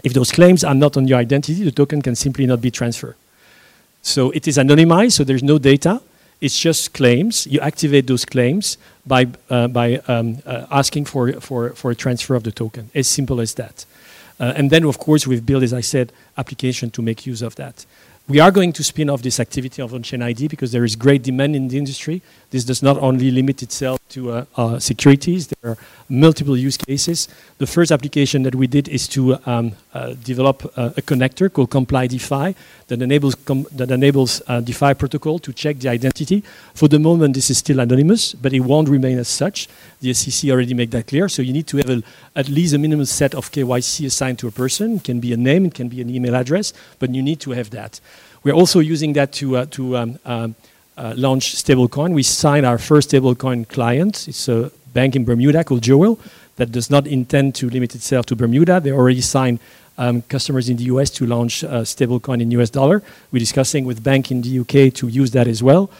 If 0.04 0.12
those 0.12 0.30
claims 0.32 0.64
are 0.64 0.74
not 0.74 0.98
on 0.98 1.08
your 1.08 1.18
identity, 1.18 1.64
the 1.64 1.72
token 1.72 2.02
can 2.02 2.14
simply 2.14 2.44
not 2.44 2.60
be 2.60 2.70
transferred. 2.70 3.16
So 4.02 4.32
it 4.32 4.46
is 4.46 4.58
anonymized, 4.58 5.12
so 5.12 5.24
there's 5.24 5.42
no 5.42 5.58
data. 5.58 6.02
It's 6.40 6.58
just 6.58 6.94
claims. 6.94 7.46
You 7.46 7.60
activate 7.60 8.06
those 8.06 8.24
claims 8.24 8.78
by, 9.06 9.28
uh, 9.50 9.68
by 9.68 9.96
um, 10.08 10.38
uh, 10.46 10.66
asking 10.70 11.04
for, 11.04 11.32
for, 11.40 11.70
for 11.70 11.90
a 11.90 11.94
transfer 11.94 12.34
of 12.34 12.44
the 12.44 12.52
token. 12.52 12.90
As 12.94 13.08
simple 13.08 13.40
as 13.40 13.54
that. 13.54 13.84
Uh, 14.38 14.54
and 14.56 14.70
then, 14.70 14.84
of 14.84 14.98
course, 14.98 15.26
we've 15.26 15.44
built, 15.44 15.62
as 15.62 15.74
I 15.74 15.82
said, 15.82 16.12
application 16.38 16.90
to 16.92 17.02
make 17.02 17.26
use 17.26 17.42
of 17.42 17.56
that. 17.56 17.84
We 18.28 18.38
are 18.38 18.52
going 18.52 18.72
to 18.74 18.84
spin 18.84 19.10
off 19.10 19.22
this 19.22 19.40
activity 19.40 19.82
of 19.82 19.92
on-chain 19.92 20.22
ID 20.22 20.46
because 20.46 20.70
there 20.70 20.84
is 20.84 20.94
great 20.94 21.24
demand 21.24 21.56
in 21.56 21.66
the 21.66 21.76
industry. 21.76 22.22
This 22.50 22.62
does 22.62 22.80
not 22.80 22.96
only 22.98 23.30
limit 23.32 23.60
itself 23.60 23.98
to 24.10 24.30
uh, 24.30 24.44
uh, 24.56 24.78
securities. 24.78 25.48
There 25.48 25.72
are 25.72 25.78
multiple 26.08 26.56
use 26.56 26.76
cases. 26.76 27.28
The 27.58 27.66
first 27.66 27.90
application 27.90 28.42
that 28.44 28.54
we 28.54 28.66
did 28.66 28.88
is 28.88 29.08
to 29.08 29.36
um, 29.46 29.72
uh, 29.94 30.14
develop 30.22 30.64
uh, 30.76 30.90
a 30.96 31.02
connector 31.02 31.52
called 31.52 31.70
Comply 31.70 32.06
DeFi 32.06 32.54
that 32.88 33.02
enables 33.02 33.34
that 33.34 33.90
enables 33.90 34.42
uh, 34.46 34.60
DeFi 34.60 34.94
protocol 34.94 35.38
to 35.40 35.52
check 35.52 35.78
the 35.78 35.88
identity. 35.88 36.42
For 36.74 36.88
the 36.88 36.98
moment, 36.98 37.34
this 37.34 37.50
is 37.50 37.58
still 37.58 37.80
anonymous, 37.80 38.34
but 38.34 38.52
it 38.52 38.60
won't 38.60 38.88
remain 38.88 39.18
as 39.18 39.28
such. 39.28 39.68
The 40.00 40.12
SEC 40.14 40.50
already 40.50 40.74
made 40.74 40.90
that 40.92 41.06
clear. 41.06 41.28
So 41.28 41.42
you 41.42 41.52
need 41.52 41.66
to 41.68 41.78
have 41.78 41.90
a, 41.90 42.02
at 42.34 42.48
least 42.48 42.74
a 42.74 42.78
minimum 42.78 43.06
set 43.06 43.34
of 43.34 43.50
KYC 43.50 44.06
assigned 44.06 44.38
to 44.40 44.48
a 44.48 44.52
person. 44.52 44.96
It 44.96 45.04
can 45.04 45.20
be 45.20 45.32
a 45.32 45.36
name, 45.36 45.66
it 45.66 45.74
can 45.74 45.88
be 45.88 46.00
an 46.00 46.10
email 46.10 46.34
address, 46.34 46.72
but 46.98 47.14
you 47.14 47.22
need 47.22 47.40
to 47.40 47.52
have 47.52 47.70
that. 47.70 48.00
We're 48.42 48.54
also 48.54 48.80
using 48.80 49.12
that 49.14 49.32
to, 49.34 49.56
uh, 49.56 49.66
to 49.72 49.96
um, 49.96 50.18
um, 50.24 50.54
uh, 50.96 51.14
launch 51.16 51.56
stablecoin. 51.56 52.14
We 52.14 52.22
signed 52.22 52.66
our 52.66 52.78
first 52.78 53.10
stablecoin 53.10 53.68
client. 53.68 54.28
It's 54.28 54.48
a 54.48 54.70
bank 54.92 55.16
in 55.16 55.24
Bermuda 55.24 55.64
called 55.64 55.82
Jewel 55.82 56.18
that 56.56 56.72
does 56.72 56.90
not 56.90 57.06
intend 57.06 57.54
to 57.56 57.70
limit 57.70 57.94
itself 57.94 58.26
to 58.26 58.36
Bermuda. 58.36 58.80
They 58.80 58.92
already 58.92 59.20
signed 59.20 59.60
um, 59.98 60.22
customers 60.22 60.68
in 60.68 60.76
the 60.76 60.84
US 60.84 61.10
to 61.10 61.26
launch 61.26 61.62
uh, 61.62 61.82
stablecoin 61.82 62.40
in 62.40 62.50
US 62.52 62.70
dollar. 62.70 63.02
We're 63.30 63.38
discussing 63.38 63.84
with 63.84 64.02
bank 64.02 64.30
in 64.30 64.42
the 64.42 64.60
UK 64.60 64.92
to 64.94 65.08
use 65.08 65.30
that 65.32 65.46
as 65.46 65.62
well. 65.62 65.90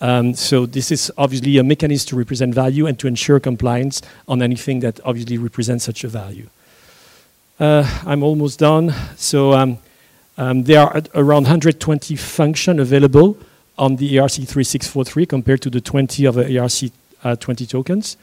Um, 0.00 0.34
so 0.34 0.66
this 0.66 0.90
is 0.90 1.10
obviously 1.16 1.56
a 1.56 1.64
mechanism 1.64 2.10
to 2.10 2.16
represent 2.16 2.54
value 2.54 2.86
and 2.86 2.98
to 2.98 3.06
ensure 3.06 3.40
compliance 3.40 4.02
on 4.28 4.42
anything 4.42 4.80
that 4.80 5.00
obviously 5.04 5.38
represents 5.38 5.84
such 5.84 6.04
a 6.04 6.08
value. 6.08 6.48
Uh, 7.58 7.84
I'm 8.04 8.22
almost 8.22 8.58
done. 8.58 8.94
So 9.16 9.54
um, 9.54 9.78
um, 10.36 10.64
there 10.64 10.80
are 10.80 11.02
around 11.14 11.44
120 11.44 12.16
functions 12.16 12.80
available 12.80 13.36
on 13.78 13.96
the 13.96 14.16
ERC3643 14.16 15.28
compared 15.28 15.62
to 15.62 15.70
the 15.70 15.80
20 15.80 16.24
of 16.24 16.34
the 16.34 16.90
uh, 17.24 17.36
20 17.36 17.66
tokens. 17.66 18.16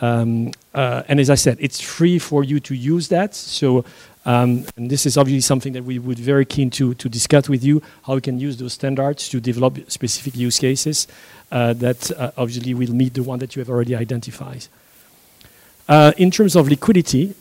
Um, 0.00 0.50
uh, 0.74 1.02
and 1.06 1.20
as 1.20 1.30
I 1.30 1.36
said, 1.36 1.58
it's 1.60 1.80
free 1.80 2.18
for 2.18 2.42
you 2.42 2.58
to 2.60 2.74
use 2.74 3.08
that. 3.08 3.34
So 3.34 3.84
um, 4.24 4.64
this 4.76 5.06
is 5.06 5.16
obviously 5.16 5.40
something 5.40 5.72
that 5.74 5.84
we 5.84 5.98
would 5.98 6.18
very 6.18 6.44
keen 6.44 6.70
to, 6.70 6.94
to 6.94 7.08
discuss 7.08 7.48
with 7.48 7.62
you, 7.62 7.82
how 8.04 8.14
we 8.14 8.20
can 8.20 8.38
use 8.40 8.56
those 8.56 8.72
standards 8.72 9.28
to 9.28 9.40
develop 9.40 9.90
specific 9.90 10.36
use 10.36 10.58
cases 10.58 11.06
uh, 11.52 11.72
that 11.74 12.10
uh, 12.12 12.32
obviously 12.36 12.74
will 12.74 12.92
meet 12.92 13.14
the 13.14 13.22
one 13.22 13.38
that 13.38 13.54
you 13.54 13.60
have 13.60 13.70
already 13.70 13.94
identified. 13.94 14.66
Uh, 15.88 16.12
in 16.16 16.30
terms 16.30 16.56
of 16.56 16.68
liquidity, 16.68 17.34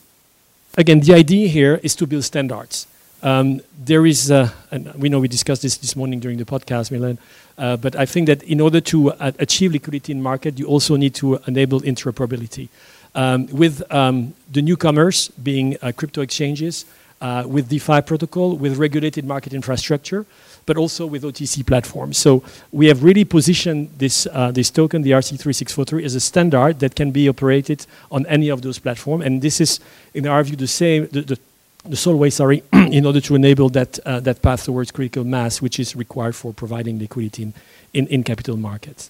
again, 0.78 1.00
the 1.00 1.14
idea 1.14 1.48
here 1.48 1.80
is 1.84 1.96
to 1.96 2.06
build 2.08 2.24
standards. 2.24 2.88
Um, 3.24 3.62
there 3.78 4.06
is, 4.06 4.32
uh, 4.32 4.50
and 4.72 4.94
we 4.96 5.10
know 5.10 5.20
we 5.20 5.28
discussed 5.28 5.62
this 5.62 5.78
this 5.78 5.96
morning 5.96 6.20
during 6.20 6.38
the 6.38 6.46
podcast, 6.46 6.92
Milan, 6.92 7.20
uh, 7.58 7.78
but 7.78 7.96
I 7.96 8.06
think 8.06 8.28
that 8.28 8.42
in 8.44 8.60
order 8.60 8.82
to 8.82 9.12
uh, 9.12 9.32
achieve 9.38 9.74
liquidity 9.74 10.12
in 10.12 10.22
market, 10.22 10.58
you 10.58 10.66
also 10.66 10.96
need 10.96 11.14
to 11.16 11.40
enable 11.46 11.82
interoperability. 11.82 12.70
Um, 13.14 13.48
with 13.48 13.84
um, 13.92 14.34
the 14.52 14.62
newcomers 14.62 15.28
being 15.30 15.78
uh, 15.82 15.92
crypto 15.96 16.22
exchanges, 16.22 16.86
uh, 17.22 17.44
with 17.46 17.70
DeFi 17.70 18.02
protocol, 18.02 18.56
with 18.56 18.78
regulated 18.78 19.26
market 19.26 19.54
infrastructure, 19.54 20.26
but 20.66 20.78
also 20.78 21.06
with 21.06 21.24
OTC 21.24 21.66
platforms. 21.66 22.18
So 22.18 22.44
we 22.72 22.88
have 22.88 23.04
really 23.04 23.26
positioned 23.26 23.90
this, 23.98 24.28
uh, 24.32 24.52
this 24.52 24.72
token, 24.72 25.02
the 25.02 25.12
ERC3643, 25.12 26.04
as 26.04 26.16
a 26.16 26.20
standard 26.20 26.80
that 26.80 26.96
can 26.96 27.12
be 27.12 27.28
operated 27.30 27.86
on 28.12 28.26
any 28.28 28.50
of 28.50 28.62
those 28.62 28.80
platforms. 28.80 29.26
And 29.26 29.42
this 29.42 29.62
is, 29.62 29.80
in 30.14 30.26
our 30.28 30.44
view, 30.44 30.56
the 30.56 30.68
same, 30.68 31.08
the, 31.08 31.22
the 31.22 31.40
the 31.86 31.96
sole 31.96 32.16
way, 32.16 32.30
sorry, 32.30 32.64
in 32.74 33.06
order 33.06 33.22
to 33.22 33.36
enable 33.36 33.70
that, 33.70 34.00
uh, 34.06 34.20
that 34.20 34.42
path 34.42 34.66
towards 34.66 34.92
critical 34.92 35.24
mass, 35.24 35.62
which 35.62 35.80
is 35.80 35.96
required 35.96 36.36
for 36.36 36.54
providing 36.54 37.00
liquidity 37.00 37.44
in, 37.44 37.54
in, 37.94 38.08
in 38.08 38.24
capital 38.24 38.58
markets. 38.58 39.10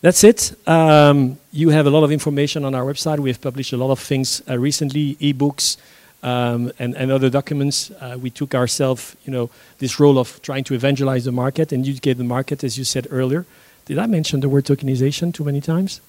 That's 0.00 0.24
it. 0.24 0.54
Um, 0.66 1.38
you 1.52 1.68
have 1.70 1.86
a 1.86 1.90
lot 1.90 2.04
of 2.04 2.10
information 2.10 2.64
on 2.64 2.74
our 2.74 2.84
website. 2.84 3.18
We 3.18 3.30
have 3.30 3.40
published 3.40 3.72
a 3.72 3.76
lot 3.76 3.90
of 3.90 4.00
things 4.00 4.42
uh, 4.48 4.58
recently, 4.58 5.14
ebooks 5.16 5.76
um, 6.22 6.72
and, 6.78 6.96
and 6.96 7.12
other 7.12 7.28
documents. 7.28 7.90
Uh, 7.90 8.16
we 8.20 8.30
took 8.30 8.54
ourselves, 8.54 9.14
you 9.24 9.32
know, 9.32 9.50
this 9.78 10.00
role 10.00 10.18
of 10.18 10.40
trying 10.42 10.64
to 10.64 10.74
evangelize 10.74 11.26
the 11.26 11.32
market 11.32 11.70
and 11.70 11.86
educate 11.86 12.14
the 12.14 12.24
market, 12.24 12.64
as 12.64 12.78
you 12.78 12.84
said 12.84 13.06
earlier. 13.10 13.44
Did 13.84 13.98
I 13.98 14.06
mention 14.06 14.40
the 14.40 14.48
word 14.48 14.64
tokenization 14.64 15.34
too 15.34 15.44
many 15.44 15.60
times? 15.60 16.00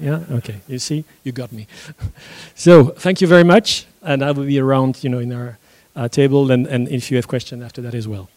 Yeah. 0.00 0.20
Okay. 0.30 0.60
You 0.66 0.78
see, 0.78 1.04
you 1.24 1.32
got 1.32 1.52
me. 1.52 1.66
so 2.54 2.86
thank 2.86 3.20
you 3.20 3.26
very 3.26 3.44
much, 3.44 3.84
and 4.02 4.24
I 4.24 4.30
will 4.32 4.46
be 4.46 4.58
around, 4.58 5.04
you 5.04 5.10
know, 5.10 5.18
in 5.18 5.30
our 5.32 5.58
uh, 5.94 6.08
table, 6.08 6.50
and, 6.50 6.66
and 6.66 6.88
if 6.88 7.10
you 7.10 7.16
have 7.16 7.28
questions 7.28 7.62
after 7.62 7.82
that 7.82 7.94
as 7.94 8.08
well. 8.08 8.30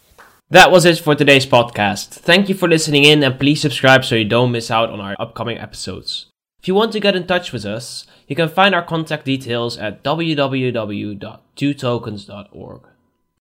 That 0.50 0.70
was 0.70 0.84
it 0.84 0.98
for 0.98 1.14
today's 1.14 1.46
podcast. 1.46 2.10
Thank 2.10 2.50
you 2.50 2.54
for 2.54 2.68
listening 2.68 3.04
in, 3.04 3.22
and 3.22 3.40
please 3.40 3.62
subscribe 3.62 4.04
so 4.04 4.14
you 4.14 4.26
don't 4.26 4.52
miss 4.52 4.70
out 4.70 4.90
on 4.90 5.00
our 5.00 5.16
upcoming 5.18 5.56
episodes. 5.58 6.26
If 6.60 6.68
you 6.68 6.74
want 6.74 6.92
to 6.92 7.00
get 7.00 7.16
in 7.16 7.26
touch 7.26 7.50
with 7.52 7.64
us, 7.64 8.06
you 8.28 8.36
can 8.36 8.48
find 8.48 8.74
our 8.74 8.84
contact 8.84 9.24
details 9.24 9.78
at 9.78 10.04
www.twotokens.org. 10.04 12.80